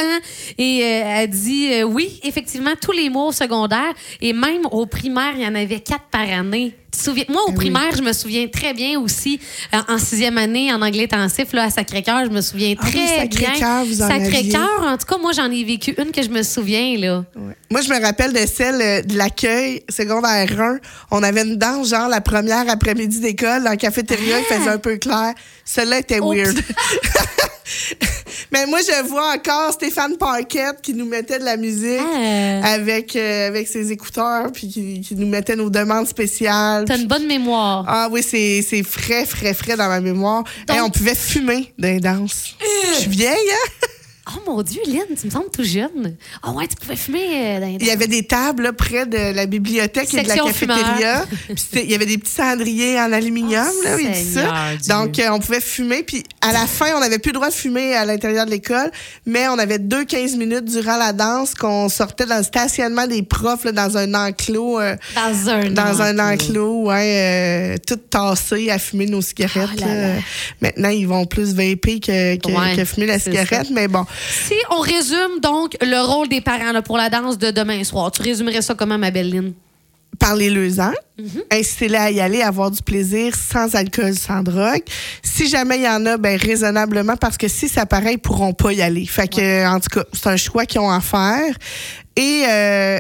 Et 0.58 1.23
elle 1.24 1.30
dit 1.30 1.72
euh, 1.74 1.84
Oui, 1.84 2.20
effectivement, 2.24 2.74
tous 2.82 2.92
les 2.92 3.10
mois 3.10 3.28
au 3.28 3.32
secondaire 3.32 3.94
et 4.22 4.34
même 4.34 4.66
au 4.72 4.86
primaire, 4.86 5.34
il 5.36 5.42
y 5.44 5.48
en 5.48 5.56
avait 5.56 5.80
quatre 5.80 6.06
par 6.12 6.22
année. 6.30 6.76
Tu 6.92 7.00
te 7.00 7.04
souviens- 7.06 7.26
Moi, 7.30 7.42
au 7.42 7.46
Ah 7.48 7.50
oui. 7.52 7.56
primaire, 7.56 7.96
je 7.98 8.04
me 8.04 8.14
souviens 8.14 8.48
très 8.48 8.74
bien 8.76 9.00
aussi, 9.00 9.40
euh, 9.74 9.78
en 9.88 9.98
sixième 9.98 10.38
année, 10.38 10.72
en 10.72 10.80
anglais 10.82 11.08
intensif, 11.12 11.52
là, 11.54 11.64
à 11.64 11.70
Sacré-Cœur, 11.72 12.26
je 12.26 12.30
me 12.30 12.40
souviens 12.42 12.76
Ah 12.78 12.84
oui, 12.86 12.92
très 12.92 13.28
bien. 13.28 13.48
Sacré-Cœur, 13.48 13.86
vous 13.86 14.02
en 14.04 14.08
Sacré-Cœur, 14.08 14.84
en 14.84 14.98
tout 14.98 15.06
cas, 15.08 15.18
moi, 15.18 15.32
j'en 15.32 15.50
ai 15.50 15.64
vécu 15.64 15.96
une 15.98 16.12
que 16.12 16.22
je 16.22 16.30
me 16.30 16.44
souviens, 16.44 16.96
là. 17.00 17.26
Ouais. 17.36 17.56
Moi, 17.72 17.82
je 17.82 17.90
me 17.90 18.00
rappelle 18.00 18.32
de 18.32 18.46
celle 18.46 18.80
euh, 18.80 19.02
de 19.02 19.18
l'accueil 19.18 19.82
secondaire 19.90 20.48
1. 20.62 20.78
On 21.10 21.24
avait 21.24 21.42
une 21.42 21.56
danse, 21.58 21.90
genre, 21.90 22.10
la 22.10 22.22
première 22.22 22.70
après-midi 22.70 23.20
d'école, 23.22 23.64
dans 23.64 23.72
la 23.72 23.78
cafétéria, 23.78 24.38
il 24.40 24.46
faisait 24.46 24.70
un 24.70 24.78
peu 24.78 24.98
clair. 24.98 25.34
Celle-là 25.66 25.98
était 26.00 26.20
weird. 26.20 26.60
Mais 28.54 28.68
moi, 28.68 28.80
je 28.82 29.04
vois 29.08 29.34
encore 29.34 29.74
Stéphane 29.74 30.16
Parquette 30.16 30.80
qui 30.84 30.94
nous 30.94 31.06
mettait 31.08 31.40
de 31.40 31.44
la 31.44 31.58
musique 31.58 32.00
Ah. 32.00 32.74
avec, 32.74 33.16
euh, 33.16 33.48
avec 33.48 33.68
ses 33.68 33.92
écouteurs, 33.92 34.52
puis 34.52 34.68
qui, 34.70 35.02
qui 35.02 35.16
nous 35.16 35.28
mettait 35.28 35.56
nos 35.56 35.72
demandes 35.72 36.08
spéciales. 36.08 36.86
T'as 36.86 36.98
une 36.98 37.08
bonne 37.08 37.26
mémoire. 37.26 37.84
Ah 37.88 38.08
oui, 38.12 38.22
c'est 38.24 38.62
frais, 38.84 39.26
frais, 39.26 39.54
frais 39.56 39.76
dans 39.76 39.88
ma 39.88 40.00
mémoire. 40.02 40.44
Donc- 40.68 40.78
Et 40.78 40.82
on 40.82 40.90
pouvait 40.92 41.16
fumer 41.16 41.74
dans 41.80 41.88
les 41.88 42.00
danses. 42.00 42.56
Je 42.94 43.00
suis 43.00 43.10
vieille, 43.10 43.32
hein? 43.52 43.88
Oh 44.26 44.40
mon 44.50 44.62
Dieu, 44.62 44.80
Lynn, 44.88 45.04
tu 45.20 45.26
me 45.28 45.32
sembles 45.32 45.50
tout 45.54 45.66
jeune. 45.66 46.16
Oh 46.48 46.52
ouais, 46.52 46.66
tu 46.68 46.78
pouvais 46.78 46.96
fumer 46.96 47.58
euh, 47.58 47.60
dans 47.60 47.68
Il 47.68 47.86
y 47.86 47.92
avait 47.92 48.08
des 48.08 48.24
tables 48.26 48.64
là, 48.64 48.72
près 48.72 49.06
de 49.06 49.18
la 49.36 49.46
bibliothèque 49.48 50.14
et 50.14 50.22
de 50.24 50.28
la 50.30 50.36
cafétéria. 50.38 51.26
Il 51.74 51.92
y 51.92 51.94
avait 51.94 52.06
des 52.06 52.18
petits 52.18 52.32
cendriers 52.32 52.98
en 53.02 53.12
aluminium. 53.12 53.68
Oh, 53.70 53.84
là, 53.84 54.14
ça. 54.14 54.76
Dieu. 54.78 54.88
Donc, 54.94 55.20
euh, 55.20 55.28
on 55.30 55.40
pouvait 55.40 55.60
fumer. 55.60 56.04
Puis 56.04 56.24
à 56.40 56.54
la 56.54 56.66
fin, 56.68 56.96
on 56.96 57.02
n'avait 57.02 57.20
plus 57.20 57.32
le 57.32 57.36
droit 57.36 57.50
de 57.50 57.54
fumer 57.54 57.96
à 57.96 58.06
l'intérieur 58.06 58.46
de 58.46 58.52
l'école, 58.52 58.92
mais 59.26 59.50
on 59.50 59.60
avait 59.60 59.78
deux 59.80 60.06
15 60.06 60.38
minutes 60.38 60.66
durant 60.66 60.96
la 60.96 61.12
danse 61.12 61.54
qu'on 61.54 61.90
sortait 61.90 62.26
dans 62.26 62.38
le 62.38 62.44
stationnement 62.44 63.08
des 63.08 63.24
profs, 63.24 63.66
là, 63.66 63.74
dans 63.74 63.98
un 63.98 64.14
enclos. 64.14 64.80
euh, 64.80 64.96
Dans 65.16 65.50
un 65.50 65.70
dans 65.72 66.02
un 66.02 66.20
enclos, 66.34 66.84
ouais, 66.88 67.74
euh, 67.74 67.78
tout 67.86 67.98
tassé 67.98 68.70
à 68.70 68.80
fumer 68.80 69.06
nos 69.08 69.22
cigarettes. 69.22 69.70
Oh 69.78 69.82
là 69.82 69.88
là. 69.96 70.08
là. 70.16 70.22
Maintenant, 70.62 70.90
ils 70.90 71.08
vont 71.08 71.26
plus 71.26 71.54
vaper 71.54 72.00
que, 72.00 72.38
que, 72.38 72.48
Ouais, 72.54 72.78
que 72.78 72.86
fumer 72.86 73.08
la 73.08 73.20
cigarette, 73.20 73.68
mais 73.70 73.90
bon. 73.90 74.06
Si 74.30 74.56
on 74.70 74.80
résume 74.80 75.40
donc 75.42 75.76
le 75.82 76.06
rôle 76.06 76.28
des 76.30 76.42
parents 76.42 76.72
là, 76.72 76.82
pour 76.82 76.98
la 76.98 77.10
danse 77.10 77.38
de 77.38 77.52
demain 77.52 77.84
soir, 77.84 78.12
tu 78.12 78.22
résumerais 78.22 78.62
ça 78.62 78.74
comment, 78.76 78.98
ma 78.98 79.12
belle 79.12 79.30
Lynn? 79.30 79.54
parlez-le 80.20 80.80
en. 80.80 80.94
Mhm. 81.20 81.44
Incitez-les 81.52 81.98
à 81.98 82.12
y 82.12 82.22
aller, 82.22 82.42
à 82.42 82.48
avoir 82.48 82.72
du 82.72 82.82
plaisir 82.82 83.36
sans 83.36 83.76
alcool, 83.76 84.14
sans 84.16 84.42
drogue. 84.42 84.84
Si 85.22 85.48
jamais 85.48 85.78
il 85.78 85.84
y 85.84 85.90
en 85.90 86.06
a, 86.06 86.18
ben 86.18 86.38
raisonnablement, 86.38 87.18
parce 87.18 87.38
que 87.38 87.48
si 87.48 87.68
ça 87.68 87.86
paraît, 87.86 88.14
ils 88.14 88.20
pourront 88.20 88.54
pas 88.54 88.72
y 88.72 88.82
aller. 88.82 89.06
Fait 89.06 89.28
que, 89.28 89.68
en 89.68 89.80
tout 89.80 89.90
cas, 89.90 90.06
c'est 90.14 90.28
un 90.28 90.38
choix 90.38 90.66
qu'ils 90.66 90.82
ont 90.82 90.90
à 90.90 91.02
faire. 91.02 91.56
Et, 92.16 92.44
euh, 92.48 93.00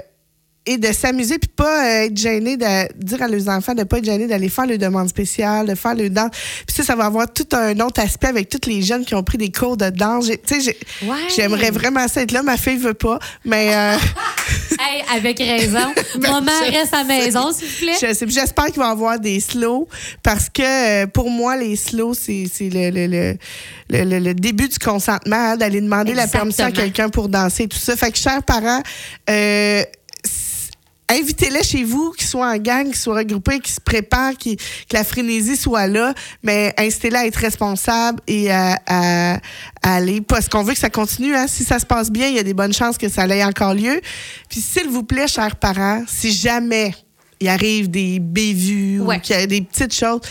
et 0.66 0.78
de 0.78 0.92
s'amuser, 0.94 1.38
puis 1.40 1.50
pas 1.56 1.86
euh, 1.86 2.06
être 2.06 2.18
gêné, 2.18 2.56
de 2.56 2.66
dire 3.04 3.22
à 3.22 3.28
leurs 3.28 3.50
enfants 3.50 3.74
de 3.74 3.84
pas 3.84 3.98
être 3.98 4.06
gêné 4.06 4.28
d'aller 4.28 4.48
faire 4.50 4.66
les 4.66 4.78
demandes 4.78 5.10
spéciales, 5.10 5.68
de 5.68 5.76
faire 5.76 5.94
le 5.96 6.10
danse. 6.10 6.32
Puis 6.66 6.76
ça, 6.76 6.84
ça 6.84 6.96
va 6.96 7.06
avoir 7.06 7.32
tout 7.32 7.48
un 7.52 7.78
autre 7.82 8.00
aspect 8.02 8.28
avec 8.28 8.48
tous 8.50 8.70
les 8.70 8.82
jeunes 8.82 9.04
qui 9.06 9.14
ont 9.16 9.24
pris 9.24 9.38
des 9.38 9.52
cours 9.52 9.76
de 9.78 9.90
danse. 9.90 10.28
Tu 10.48 10.62
sais, 10.62 10.78
Ouais. 11.04 11.18
j'aimerais 11.36 11.72
vraiment 11.72 12.08
ça 12.08 12.22
être 12.22 12.32
là. 12.32 12.44
Ma 12.44 12.56
fille 12.58 12.78
veut 12.78 12.94
pas, 12.94 13.20
mais... 13.46 13.76
euh, 13.76 13.98
Hey, 14.80 15.04
avec 15.16 15.38
raison. 15.38 15.94
Maman 16.20 16.52
reste 16.72 16.94
à 16.96 17.04
maison, 17.04 17.52
s'il 17.52 17.68
vous 17.68 17.78
plaît. 18.00 18.16
J'espère 18.28 18.66
qu'il 18.66 18.78
va 18.80 18.88
y 18.88 18.92
avoir 18.92 19.20
des 19.20 19.40
slows 19.40 19.88
parce 20.24 20.50
que 20.50 21.04
euh, 21.04 21.08
pour 21.08 21.30
moi, 21.30 21.56
les 21.58 21.76
slows, 21.76 22.14
c'est 22.16 22.48
le, 22.60 22.90
le, 22.90 23.36
le, 23.90 24.20
le- 24.20 24.34
début 24.34 24.68
du 24.68 24.80
consentement, 24.80 25.36
hein, 25.52 25.58
d'aller 25.58 25.80
demander 25.80 26.14
la 26.16 26.28
permission 26.28 26.66
à 26.66 26.72
quelqu'un 26.72 27.10
pour 27.10 27.30
danser, 27.30 27.68
tout 27.68 27.78
ça. 27.78 27.96
Fait 27.96 28.12
que, 28.12 28.18
chers 28.18 28.42
parents, 28.44 28.82
euh, 29.30 29.84
invitez-les 31.14 31.64
chez 31.64 31.84
vous, 31.84 32.12
qu'ils 32.12 32.28
soient 32.28 32.50
en 32.52 32.58
gang, 32.58 32.86
qu'ils 32.86 32.96
soient 32.96 33.16
regroupés, 33.18 33.60
qu'ils 33.60 33.74
se 33.74 33.80
préparent, 33.82 34.38
que 34.38 34.50
la 34.92 35.04
frénésie 35.04 35.56
soit 35.56 35.88
là, 35.88 36.14
mais 36.44 36.74
incitez-les 36.78 37.16
à 37.18 37.26
être 37.28 37.36
responsables 37.38 38.20
et 38.28 38.52
à, 38.52 38.80
à- 38.88 39.36
à 39.82 39.96
aller, 39.96 40.22
parce 40.22 40.48
qu'on 40.50 40.64
veut 40.64 40.74
que 40.74 40.80
ça 40.80 40.90
continue. 40.90 41.36
Hein. 41.36 41.46
Si 41.48 41.64
ça 41.64 41.80
se 41.80 41.86
passe 41.86 42.12
bien, 42.12 42.28
il 42.28 42.36
y 42.36 42.40
a 42.40 42.44
des 42.44 42.54
bonnes 42.54 42.74
chances 42.74 42.98
que 42.98 43.10
ça 43.10 43.26
ait 43.28 43.44
encore 43.44 43.74
lieu. 43.74 44.02
Puis 44.50 44.62
s'il 44.62 44.88
vous 44.90 45.04
plaît, 45.04 45.28
chers 45.28 45.56
parents, 45.58 46.04
si 46.08 46.32
jamais 46.32 46.94
il 47.40 47.50
arrive 47.50 47.90
des 47.90 48.20
bévues 48.20 49.02
Ouais. 49.02 49.18
ou 49.18 49.20
qu'il 49.20 49.36
y 49.36 49.40
a 49.40 49.46
des 49.48 49.62
petites 49.62 49.94
choses, 49.94 50.22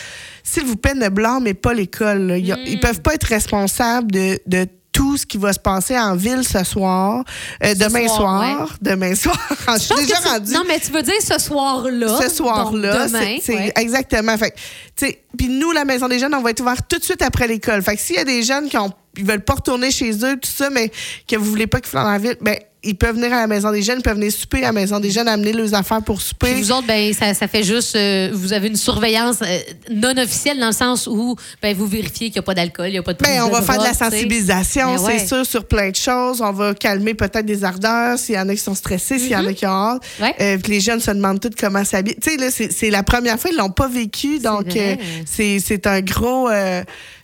s'il 0.43 0.65
vous 0.65 0.77
plaît, 0.77 0.95
ne 0.95 1.09
blâmez 1.09 1.55
pas 1.55 1.75
l'école. 1.75 2.23
là. 2.27 2.39
Il 2.39 2.47
y 2.47 2.53
a- 2.53 2.59
Ils 2.67 2.81
peuvent 2.81 3.01
pas 3.03 3.15
être 3.15 3.25
responsables 3.29 4.11
de, 4.11 4.39
de 4.47 4.67
tout 5.13 5.19
ce 5.19 5.27
qui 5.27 5.37
va 5.37 5.53
se 5.53 5.59
passer 5.59 5.99
en 5.99 6.17
ville 6.17 6.43
ce 6.43 6.65
soir, 6.65 7.23
euh, 7.63 7.75
demain 7.75 8.09
soir, 8.09 8.17
soir, 8.57 8.77
demain 8.81 9.15
soir. 9.15 9.37
Je 9.75 9.79
suis 9.79 9.95
déjà 10.07 10.15
rendue 10.21 10.53
Non, 10.55 10.63
mais 10.67 10.81
tu 10.81 10.91
veux 10.91 11.03
dire 11.03 11.13
ce 11.21 11.39
soir-là. 11.39 12.19
ce 12.23 12.31
soir-là. 12.35 13.09
c'est- 13.43 13.55
ouais. 13.55 13.73
Exactement. 13.77 14.39
Fait 14.39 14.53
que, 14.53 14.57
tu 14.97 15.07
sais, 15.09 15.19
Puis 15.37 15.49
nous, 15.49 15.71
la 15.73 15.85
Maison 15.85 16.09
des 16.09 16.19
jeunes, 16.19 16.35
on 16.35 16.41
va 16.41 16.49
être 16.51 16.61
ouvert 16.61 16.83
tout 16.89 16.97
de 16.99 17.05
suite 17.05 17.21
après 17.21 17.47
l'école. 17.47 17.83
Fait 17.83 17.95
que 17.97 18.01
s'il 18.01 18.17
y 18.17 18.21
a 18.21 18.25
des 18.25 18.43
jeunes 18.43 18.71
qui 18.71 18.79
ont, 18.79 18.91
ils 19.19 19.27
veulent 19.27 19.45
pas 19.45 19.53
retourner 19.55 19.91
chez 19.91 20.13
eux, 20.25 20.37
tout 20.41 20.49
ça, 20.51 20.71
mais 20.71 20.91
que 21.29 21.37
vous 21.37 21.45
voulez 21.45 21.67
pas 21.67 21.81
qu'ils 21.81 21.91
fassent 21.91 22.05
dans 22.05 22.11
la 22.11 22.17
ville, 22.19 22.37
ben, 22.41 22.57
ils 22.85 22.97
peuvent 22.97 23.15
venir 23.15 23.33
à 23.33 23.43
la 23.43 23.47
Maison 23.47 23.71
des 23.71 23.83
jeunes, 23.83 23.99
ils 23.99 24.03
peuvent 24.03 24.17
venir 24.17 24.33
souper 24.33 24.59
à 24.59 24.67
la 24.67 24.73
Maison 24.73 24.99
des 24.99 25.11
jeunes, 25.11 25.29
amener 25.29 25.53
leurs 25.53 25.73
affaires 25.75 26.03
pour 26.03 26.21
souper. 26.21 26.53
Puis 26.53 26.63
vous 26.63 26.73
autres, 26.73 26.87
ben, 26.87 27.13
ça, 27.15 27.33
ça 27.33 27.47
fait 27.47 27.63
juste. 27.63 27.95
euh, 27.95 28.31
vous 28.33 28.53
avez 28.53 28.69
une 28.69 28.77
surveillance 28.77 29.37
euh, 29.43 29.59
non 29.91 30.17
officielle 30.19 30.59
dans 30.59 30.67
le 30.67 30.73
sens 30.73 31.07
où 31.07 31.37
ben, 31.63 31.77
vous 31.77 31.87
vérifiez 31.87 32.29
qu'il 32.29 32.35
n'y 32.35 32.39
a 32.41 32.43
pas 32.43 32.55
d'alcool, 32.55 32.89
il 32.89 32.93
n'y 32.93 32.99
a 32.99 33.03
pas 33.03 33.15
de 33.15 33.23
Ben, 33.23 33.43
on 33.45 33.51
va 33.51 33.63
faire 33.63 33.79
de 33.79 33.85
la 33.85 33.93
drogue, 33.93 34.11
sensibilisation, 34.11 34.97
Ben 34.97 35.03
ouais. 35.03 35.19
c'est 35.19 35.27
sûr, 35.27 35.47
sur 35.47 35.65
plein 35.65 35.91
de 35.91 35.97
choses. 35.97 36.41
On 36.41 36.53
va 36.53 36.75
calmer 36.75 37.15
peut-être 37.15 37.47
des 37.47 37.63
ardeurs, 37.65 38.19
s'il 38.19 38.35
y 38.35 38.39
en 38.39 38.49
a 38.49 38.55
qui 38.55 38.61
sont 38.61 38.75
stressés, 38.75 39.19
s'il 39.19 39.31
y 39.31 39.37
en 39.37 39.47
a 39.47 39.53
qui 39.53 39.67
ont 39.67 39.71
hâte. 39.71 40.03
Ouais. 40.21 40.35
Euh, 40.41 40.59
puis 40.59 40.73
les 40.73 40.81
jeunes 40.81 41.01
se 41.01 41.11
demandent 41.13 41.41
tous 41.41 41.51
comment 41.59 41.85
s'habiller. 41.85 42.17
Tu 42.21 42.31
sais, 42.31 42.37
là, 42.37 42.49
c'est 42.51 42.91
la 42.91 43.03
première 43.03 43.39
fois, 43.39 43.51
ils 43.53 43.57
l'ont 43.57 43.71
pas 43.71 43.89
vécu, 43.89 44.39
donc 44.39 44.75
euh, 44.77 44.97
c'est 45.25 45.59
c'est 45.61 45.87
un 45.87 46.01
gros... 46.01 46.49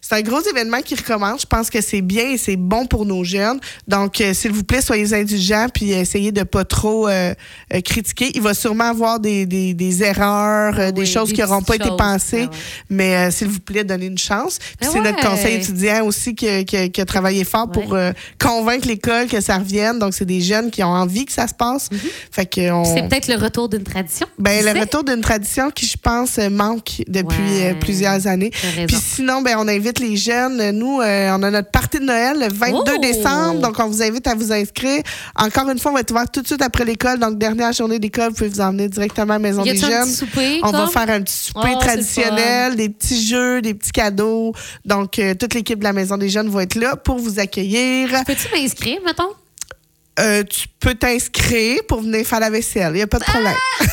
c'est 0.09 0.15
un 0.17 0.23
gros 0.23 0.41
événement 0.41 0.81
qui 0.81 0.95
recommence. 0.95 1.43
Je 1.43 1.47
pense 1.47 1.69
que 1.69 1.81
c'est 1.81 2.01
bien 2.01 2.31
et 2.31 2.39
c'est 2.39 2.57
bon 2.57 2.87
pour 2.87 3.05
nos 3.05 3.25
jeunes. 3.25 3.61
Donc, 3.87 4.21
euh, 4.21 4.33
s'il 4.33 4.53
vous 4.53 4.65
plaît, 4.65 4.81
soyez 4.81 5.13
indulgents 5.13 5.67
puis 5.73 5.91
essayez 5.93 6.33
de 6.33 6.45
pas 6.45 6.65
trop 6.65 7.09
euh, 7.09 7.35
euh, 7.75 7.81
critiquer. 7.83 8.31
Il 8.35 8.41
va 8.43 8.55
sûrement 8.55 8.85
avoir 8.85 9.21
des, 9.21 9.45
des, 9.45 9.75
des 9.75 10.03
erreurs, 10.03 10.93
des 10.93 11.05
choses 11.07 11.29
des 11.29 11.35
qui 11.35 11.41
n'auront 11.43 11.61
pas 11.63 11.75
petites 11.75 11.81
été 11.83 11.89
choses. 11.91 11.99
pensées. 11.99 12.43
Ah 12.47 12.51
ouais. 12.51 12.59
Mais 12.91 13.31
s'il 13.31 13.49
vous 13.49 13.61
plaît, 13.61 13.85
donnez 13.85 14.07
une 14.07 14.17
chance. 14.19 14.59
Puis 14.59 14.77
Ben 14.81 14.89
c'est 14.93 15.01
notre 15.01 15.21
conseil 15.29 15.57
étudiant 15.57 16.05
aussi 16.07 16.35
qui, 16.35 16.49
a- 16.49 16.65
qui 16.65 16.77
a- 16.77 16.89
qui 16.89 17.01
a 17.01 17.05
travaillé 17.05 17.45
fort 17.45 17.71
pour 17.71 17.97
convaincre 18.41 18.89
l'école 18.89 19.27
que 19.27 19.41
ça 19.41 19.59
revienne. 19.59 19.99
Donc, 19.99 20.15
c'est 20.15 20.25
des 20.25 20.41
jeunes 20.41 20.71
qui 20.71 20.83
ont 20.83 20.89
envie 20.93 21.27
que 21.27 21.33
ça 21.33 21.47
se 21.49 21.55
passe. 21.55 21.89
Fait 22.31 22.47
que 22.47 22.71
on... 22.71 22.83
Mm-hmm. 22.83 22.95
C'est 22.95 23.09
peut-être 23.09 23.29
le 23.29 23.37
retour 23.37 23.69
d'une 23.69 23.85
tradition. 23.85 24.27
Ben, 24.39 24.65
le 24.65 24.79
retour 24.81 25.05
d'une 25.05 25.21
tradition 25.21 25.71
qui, 25.71 25.87
je 25.87 25.97
pense, 26.01 26.39
manque 26.39 27.03
depuis 27.09 27.75
plusieurs 27.81 28.27
années. 28.27 28.51
Puis 28.87 28.97
sinon, 28.97 29.43
ben, 29.43 29.57
on 29.59 29.69
invite 29.69 29.98
les 30.01 30.17
jeunes. 30.17 30.71
Nous, 30.73 31.01
euh, 31.01 31.31
on 31.37 31.43
a 31.43 31.51
notre 31.51 31.71
partie 31.71 31.99
de 31.99 32.05
Noël 32.05 32.39
le 32.41 32.49
22 32.53 32.79
Oh! 32.95 32.99
décembre. 33.01 33.61
Donc, 33.61 33.79
on 33.79 33.89
vous 33.89 34.03
invite 34.03 34.27
à 34.27 34.35
vous 34.35 34.53
inscrire. 34.53 35.03
Encore 35.37 35.69
une 35.71 35.79
fois, 35.79 35.91
on 35.91 35.95
va 35.95 36.01
être 36.01 36.11
ouvert 36.11 36.31
tout 36.31 36.43
de 36.43 36.47
suite 36.47 36.63
après 36.63 36.85
l'école. 36.85 37.19
Donc, 37.19 37.39
dernière 37.39 37.73
journée 37.73 37.99
d'école, 37.99 38.29
vous 38.31 38.35
pouvez 38.37 38.49
vous 38.51 38.61
emmener 38.61 38.89
directement 38.89 39.35
à 39.35 39.37
la 39.37 39.39
Maison 39.39 39.65
Y 39.65 39.73
des 39.73 39.85
a-tu 39.85 39.93
un 39.95 39.99
jeunes. 40.01 40.09
petit 40.09 40.15
souper, 40.17 40.61
On 40.63 40.71
va 40.71 40.87
faire 40.87 41.11
un 41.11 41.23
petit 41.23 41.37
souper 41.39 41.61
Oh, 41.65 41.79
c'est 41.81 41.87
traditionnel, 41.87 42.77
des 42.77 42.89
petits 42.89 43.27
jeux, 43.27 43.61
des 43.63 43.75
petits 43.75 43.93
cadeaux. 43.93 44.53
Donc, 44.85 45.19
euh, 45.19 45.35
toute 45.35 45.55
l'équipe 45.55 45.79
de 45.79 45.85
la 45.85 45.93
Maison 45.93 46.17
des 46.17 46.29
jeunes 46.29 46.49
va 46.49 46.63
être 46.63 46.75
là 46.77 46.97
pour 46.97 47.19
vous 47.19 47.39
accueillir. 47.39 48.09
Peux-tu 48.27 48.49
m'inscrire, 48.55 48.99
mettons? 49.05 49.31
Euh, 50.21 50.43
tu 50.43 50.67
peux 50.81 50.95
t'inscrire 50.95 51.79
pour 51.87 52.01
venir 52.03 52.27
faire 52.27 52.41
la 52.41 52.51
vaisselle. 52.51 52.91
Il 52.93 52.97
n'y 52.97 53.03
a 53.03 53.07
pas 53.07 53.19
de 53.21 53.25
problème. 53.25 53.55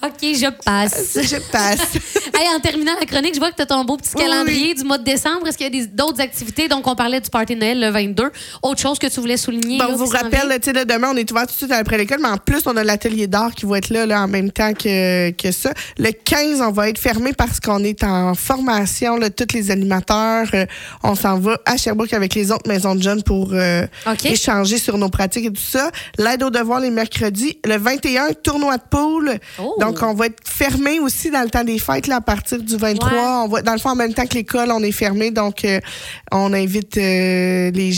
OK, 0.00 0.12
je 0.22 0.50
passe. 0.64 1.18
Je 1.22 1.36
passe. 1.50 1.80
Hey, 2.38 2.46
en 2.54 2.60
terminant 2.60 2.92
la 3.00 3.04
chronique, 3.04 3.34
je 3.34 3.40
vois 3.40 3.50
que 3.50 3.56
tu 3.56 3.62
as 3.62 3.66
ton 3.66 3.84
beau 3.84 3.96
petit 3.96 4.10
Oui, 4.14 4.22
calendrier 4.22 4.72
du 4.72 4.84
mois 4.84 4.98
de 4.98 5.02
décembre. 5.02 5.48
Est-ce 5.48 5.58
qu'il 5.58 5.74
y 5.74 5.82
a 5.82 5.86
d'autres 5.86 6.20
activités? 6.20 6.68
Donc, 6.68 6.86
on 6.86 6.94
parlait 6.94 7.20
du 7.20 7.28
party 7.30 7.56
de 7.56 7.60
Noël 7.60 7.80
le 7.80 7.88
22. 7.88 8.30
Autre 8.62 8.80
chose 8.80 8.96
que 9.00 9.08
tu 9.08 9.18
voulais 9.18 9.36
souligner? 9.36 9.78
Bon, 9.78 9.86
là, 9.86 9.90
on 9.94 9.96
vous 9.96 10.06
rappelle, 10.06 10.56
tu 10.60 10.70
sais, 10.72 10.84
demain, 10.84 11.08
on 11.12 11.16
est 11.16 11.28
ouvert 11.32 11.48
tout 11.48 11.54
de 11.54 11.56
suite 11.56 11.72
après 11.72 11.98
l'école, 11.98 12.18
mais 12.22 12.28
en 12.28 12.36
plus, 12.36 12.60
on 12.66 12.76
a 12.76 12.84
l'atelier 12.84 13.26
d'art 13.26 13.52
qui 13.52 13.66
va 13.66 13.78
être 13.78 13.90
là, 13.90 14.06
là 14.06 14.22
en 14.22 14.28
même 14.28 14.52
temps 14.52 14.72
que, 14.72 15.30
que 15.32 15.50
ça. 15.50 15.72
Le 15.98 16.12
15, 16.12 16.60
on 16.60 16.70
va 16.70 16.90
être 16.90 16.98
fermé 16.98 17.32
parce 17.32 17.58
qu'on 17.58 17.82
est 17.82 18.04
en 18.04 18.34
formation, 18.36 19.16
là, 19.16 19.30
tous 19.30 19.52
les 19.52 19.72
animateurs. 19.72 20.46
euh, 20.54 20.64
on 21.02 21.16
s'en 21.16 21.40
va 21.40 21.58
à 21.64 21.76
Sherbrooke 21.76 22.12
avec 22.12 22.36
les 22.36 22.52
autres 22.52 22.68
maisons 22.68 22.94
de 22.94 23.02
jeunes 23.02 23.24
pour 23.24 23.50
euh, 23.52 23.84
échanger 24.24 24.78
sur 24.78 24.96
nos 24.96 25.08
pratiques 25.08 25.46
et 25.46 25.52
tout 25.52 25.60
ça. 25.60 25.90
L'aide 26.18 26.44
aux 26.44 26.50
devoirs 26.50 26.78
les 26.78 26.90
mercredis. 26.90 27.58
Le 27.64 27.78
21, 27.78 28.28
tournoi 28.44 28.76
de 28.76 28.82
poule. 28.88 29.32
Oh. 29.58 29.74
Donc, 29.80 29.87
on 30.02 30.14
va 30.14 30.26
être 30.26 30.40
fermé 30.46 31.00
aussi 31.00 31.30
dans 31.30 31.42
le 31.42 31.50
temps 31.50 31.64
des 31.64 31.78
fêtes, 31.78 32.06
là, 32.06 32.16
à 32.16 32.20
partir 32.20 32.62
du 32.62 32.76
23. 32.76 33.10
Ouais. 33.10 33.18
On 33.18 33.48
va, 33.48 33.62
dans 33.62 33.72
le 33.72 33.78
fond, 33.78 33.90
en 33.90 33.96
même 33.96 34.14
temps 34.14 34.26
que 34.26 34.34
l'école, 34.34 34.70
on 34.70 34.82
est 34.82 34.92
fermé. 34.92 35.30
Donc, 35.30 35.64
euh, 35.64 35.80
on 36.32 36.52
invite 36.52 36.96
euh, 36.98 37.70
les 37.70 37.92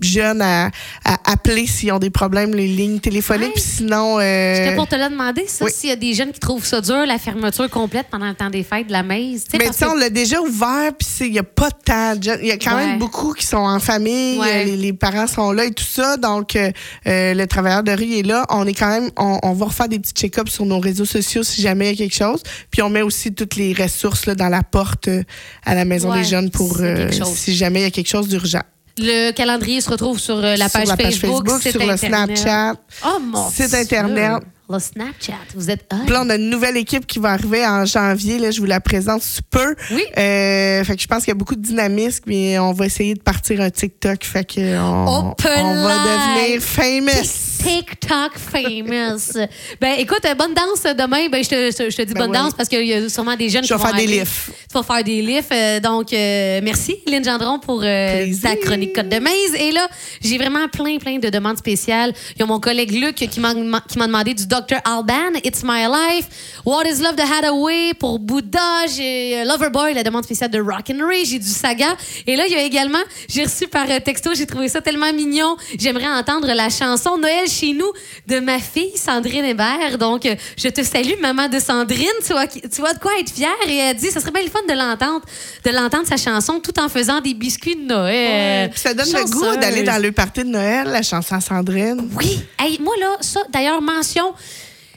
jeunes 0.00 0.42
à, 0.42 0.70
à 1.04 1.32
appeler 1.32 1.66
s'ils 1.66 1.92
ont 1.92 1.98
des 1.98 2.10
problèmes, 2.10 2.54
les 2.54 2.66
lignes 2.66 2.98
téléphoniques. 3.00 3.54
Puis 3.54 3.62
sinon, 3.62 4.18
euh, 4.18 4.54
J'étais 4.56 4.74
pour 4.76 4.88
te 4.88 4.96
le 4.96 5.08
demander, 5.08 5.44
ça, 5.46 5.64
oui. 5.64 5.70
s'il 5.74 5.88
y 5.88 5.92
a 5.92 5.96
des 5.96 6.14
jeunes 6.14 6.32
qui 6.32 6.40
trouvent 6.40 6.64
ça 6.64 6.80
dur, 6.80 7.06
la 7.06 7.18
fermeture 7.18 7.68
complète 7.70 8.06
pendant 8.10 8.28
le 8.28 8.34
temps 8.34 8.50
des 8.50 8.62
fêtes 8.64 8.86
de 8.88 8.92
la 8.92 9.02
sais, 9.02 9.58
mais 9.58 9.70
tu 9.70 9.84
que- 9.84 9.90
on 9.90 9.94
l'a 9.94 10.10
déjà 10.10 10.40
ouvert, 10.40 10.92
puis 10.98 11.06
c'est- 11.08 11.26
il 11.26 11.32
n'y 11.32 11.38
a 11.38 11.42
pas 11.44 11.68
de 11.70 11.76
temps. 11.84 12.16
de 12.16 12.22
jeunes. 12.22 12.38
Il 12.42 12.48
y 12.48 12.52
a 12.52 12.56
quand 12.56 12.74
Ouais. 12.76 12.86
même 12.86 12.98
beaucoup 12.98 13.32
qui 13.34 13.46
sont 13.46 13.56
en 13.56 13.78
famille, 13.78 14.38
Ouais. 14.38 14.64
les, 14.64 14.76
les 14.76 14.92
parents 14.92 15.26
sont 15.26 15.52
là 15.52 15.64
et 15.64 15.70
tout 15.72 15.84
ça. 15.84 16.16
Donc, 16.16 16.56
euh, 16.56 16.70
euh, 17.06 17.34
le 17.34 17.46
travailleur 17.46 17.82
de 17.82 17.92
rue 17.92 18.18
est 18.18 18.22
là. 18.26 18.44
On 18.50 18.66
est 18.66 18.74
quand 18.74 18.88
même, 18.88 19.10
on, 19.16 19.38
on 19.42 19.52
va 19.52 19.66
refaire 19.66 19.88
des 19.88 19.98
petits 19.98 20.12
check-ups 20.12 20.50
sur 20.50 20.66
nos 20.66 20.80
réseaux 20.80 21.04
sociaux 21.04 21.42
si 21.42 21.62
jamais 21.62 21.86
il 21.86 21.90
y 21.90 21.94
a 21.94 21.96
quelque 22.06 22.16
chose. 22.16 22.42
Puis 22.70 22.82
on 22.82 22.90
met 22.90 23.02
aussi 23.02 23.32
toutes 23.32 23.56
les 23.56 23.72
ressources 23.74 24.26
là, 24.26 24.34
dans 24.34 24.48
la 24.48 24.62
porte 24.62 25.08
euh, 25.08 25.22
à 25.64 25.74
la 25.74 25.84
Maison 25.84 26.10
Ouais, 26.10 26.18
des 26.18 26.24
jeunes 26.24 26.50
pour 26.50 26.78
euh, 26.80 27.10
si 27.34 27.54
jamais 27.54 27.80
il 27.80 27.84
y 27.84 27.86
a 27.86 27.90
quelque 27.90 28.08
chose 28.10 28.28
d'urgent. 28.28 28.62
Le 28.98 29.32
calendrier 29.32 29.80
se 29.80 29.90
retrouve 29.90 30.18
sur 30.18 30.36
euh, 30.36 30.56
la 30.56 30.68
Sur 30.68 30.80
page, 30.80 30.88
la 30.88 30.96
page 30.96 31.16
Facebook, 31.16 31.62
sur 31.62 31.86
le. 31.86 31.96
Snapchat. 31.96 32.74
Oh 33.04 33.18
mon 33.20 33.50
Site 33.50 33.70
Dieu. 33.70 33.78
Internet. 33.78 34.42
Le 34.70 34.78
Snapchat, 34.78 35.32
vous 35.54 35.68
êtes 35.70 35.84
hot. 35.92 35.96
Puis 36.06 36.14
là, 36.14 36.22
on 36.24 36.30
a 36.30 36.36
une 36.36 36.48
nouvelle 36.48 36.78
équipe 36.78 37.06
qui 37.06 37.18
va 37.18 37.32
arriver 37.32 37.66
en 37.66 37.84
janvier. 37.84 38.38
Là, 38.38 38.50
je 38.50 38.60
vous 38.60 38.66
la 38.66 38.80
présente 38.80 39.22
sous 39.22 39.42
peu. 39.50 39.74
Oui. 39.90 40.02
Euh, 40.16 40.82
fait 40.84 40.96
que 40.96 41.02
je 41.02 41.06
pense 41.06 41.24
qu'il 41.24 41.28
y 41.28 41.32
a 41.32 41.34
beaucoup 41.34 41.54
de 41.54 41.60
dynamisme, 41.60 42.24
mais 42.26 42.58
on 42.58 42.72
va 42.72 42.86
essayer 42.86 43.12
de 43.14 43.20
partir 43.20 43.60
un 43.60 43.68
TikTok. 43.68 44.24
Fait 44.24 44.44
que 44.44 44.78
on, 44.78 45.34
on 45.34 45.84
va 45.84 45.94
devenir 45.98 46.62
famous. 46.62 47.53
TikTok 47.64 48.32
famous. 48.36 49.32
ben, 49.80 49.94
écoute, 49.98 50.20
euh, 50.26 50.34
bonne 50.34 50.52
danse 50.52 50.82
demain. 50.82 51.28
Ben, 51.30 51.42
je 51.42 51.48
te, 51.48 51.90
je 51.90 51.96
te 51.96 52.02
dis 52.02 52.12
Ben 52.12 52.20
bonne 52.26 52.30
oui. 52.30 52.36
danse 52.36 52.52
parce 52.54 52.68
qu'il 52.68 52.84
y 52.86 52.92
a 52.92 53.08
sûrement 53.08 53.36
des 53.36 53.48
jeunes 53.48 53.64
Je 53.64 53.68
qui 53.68 53.72
vont 53.74 53.86
faire 53.86 53.94
des 53.96 54.06
lifts. 54.06 54.50
Tu 54.70 54.74
vas 54.74 54.82
faire 54.82 55.02
des 55.04 55.22
lifts. 55.22 55.52
euh, 55.52 55.80
donc, 55.80 56.12
euh, 56.12 56.60
merci, 56.62 56.96
Lynn 57.06 57.24
Gendron, 57.24 57.58
pour 57.58 57.80
euh, 57.82 58.26
ta 58.42 58.56
chronique 58.56 58.94
Côte 58.94 59.08
de 59.08 59.18
Maze. 59.18 59.54
Et 59.58 59.72
là, 59.72 59.88
j'ai 60.20 60.36
vraiment 60.36 60.68
plein, 60.68 60.98
plein 60.98 61.18
de 61.18 61.28
demandes 61.30 61.56
spéciales. 61.58 62.12
Il 62.36 62.40
y 62.40 62.42
a 62.42 62.46
mon 62.46 62.60
collègue 62.60 62.90
Luc 62.92 63.14
qui 63.14 63.40
m'a 63.40 63.54
demandé 63.54 64.34
du 64.34 64.46
Dr. 64.46 64.78
Alban, 64.84 65.38
It's 65.42 65.62
My 65.64 65.86
Life. 65.86 66.60
What 66.66 66.84
is 66.84 67.00
Love 67.02 67.16
the 67.16 67.20
Hathaway 67.22 67.94
pour 67.98 68.18
Bouddha. 68.18 68.86
J'ai 68.94 69.42
Loverboy, 69.44 69.94
la 69.94 70.02
demande 70.02 70.24
spéciale 70.24 70.50
de 70.50 70.60
Rock 70.60 70.90
and 70.90 71.06
Ray. 71.06 71.24
J'ai 71.24 71.38
du 71.38 71.48
Saga. 71.48 71.96
Et 72.26 72.36
là, 72.36 72.44
il 72.46 72.52
y 72.52 72.56
a 72.56 72.62
également, 72.62 72.98
j'ai 73.28 73.44
reçu 73.44 73.68
par 73.68 73.86
texto, 74.04 74.32
j'ai 74.34 74.46
trouvé 74.46 74.68
ça 74.68 74.80
tellement 74.82 75.12
mignon. 75.12 75.56
J'aimerais 75.78 76.08
entendre 76.08 76.48
la 76.52 76.68
chanson 76.68 77.16
Noël 77.16 77.48
chez 77.54 77.72
nous 77.72 77.90
de 78.26 78.40
ma 78.40 78.58
fille 78.58 78.96
Sandrine 78.96 79.44
Hébert. 79.44 79.98
Donc, 79.98 80.26
euh, 80.26 80.34
je 80.56 80.68
te 80.68 80.82
salue, 80.82 81.20
maman 81.20 81.48
de 81.48 81.58
Sandrine. 81.58 82.06
Tu 82.26 82.32
vois, 82.32 82.46
tu 82.46 82.80
vois 82.80 82.92
de 82.92 82.98
quoi 82.98 83.12
être 83.20 83.30
fière. 83.30 83.50
Et 83.68 83.76
elle 83.76 83.96
dit, 83.96 84.10
ça 84.10 84.20
serait 84.20 84.32
bien 84.32 84.42
le 84.42 84.50
fun 84.50 84.60
de 84.68 84.78
l'entendre, 84.78 85.24
de 85.64 85.70
l'entendre 85.70 86.06
sa 86.06 86.16
chanson 86.16 86.60
tout 86.60 86.78
en 86.80 86.88
faisant 86.88 87.20
des 87.20 87.34
biscuits 87.34 87.76
de 87.76 87.86
Noël. 87.86 88.70
Puis 88.70 88.80
ça 88.80 88.94
donne 88.94 89.06
le 89.06 89.30
goût 89.30 89.56
d'aller 89.56 89.82
dans 89.82 90.02
le 90.02 90.12
party 90.12 90.44
de 90.44 90.48
Noël, 90.48 90.88
la 90.88 91.02
chanson 91.02 91.40
Sandrine. 91.40 92.08
Oui. 92.16 92.40
Hey, 92.58 92.78
moi, 92.80 92.94
là, 93.00 93.16
ça, 93.20 93.40
d'ailleurs, 93.52 93.80
mention. 93.80 94.34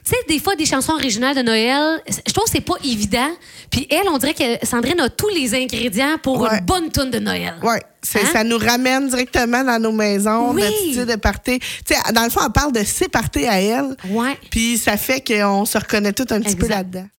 Tu 0.07 0.13
sais, 0.15 0.21
des 0.29 0.39
fois, 0.39 0.55
des 0.55 0.65
chansons 0.65 0.93
originales 0.93 1.35
de 1.35 1.41
Noël, 1.41 2.01
je 2.07 2.31
trouve 2.31 2.45
que 2.45 2.51
c'est 2.51 2.61
pas 2.61 2.75
évident. 2.83 3.27
Puis 3.69 3.85
elle, 3.89 4.07
on 4.09 4.17
dirait 4.17 4.33
que 4.33 4.65
Sandrine 4.65 5.01
a 5.01 5.09
tous 5.09 5.27
les 5.27 5.53
ingrédients 5.53 6.17
pour 6.23 6.39
Ouais. 6.39 6.59
une 6.59 6.65
bonne 6.65 6.89
tune 6.91 7.11
de 7.11 7.19
Noël. 7.19 7.55
C'est- 8.01 8.21
Hein? 8.21 8.29
ça 8.31 8.43
nous 8.45 8.57
ramène 8.57 9.09
directement 9.09 9.65
dans 9.65 9.79
nos 9.81 9.91
maisons, 9.91 10.51
Oui. 10.53 10.61
notre 10.95 11.11
de 11.11 11.15
party. 11.19 11.59
Tu 11.59 11.93
sais, 11.93 12.13
dans 12.13 12.23
le 12.23 12.29
fond, 12.29 12.39
on 12.47 12.51
parle 12.51 12.71
de 12.71 12.83
ses 12.85 13.09
parties 13.09 13.45
à 13.47 13.59
elle. 13.59 13.97
Ouais. 14.09 14.37
Puis 14.49 14.77
ça 14.77 14.95
fait 14.95 15.19
qu'on 15.21 15.65
se 15.65 15.77
reconnaît 15.77 16.13
tout 16.13 16.25
un 16.29 16.39
petit 16.39 16.55
peu 16.55 16.67
là-dedans. 16.69 17.07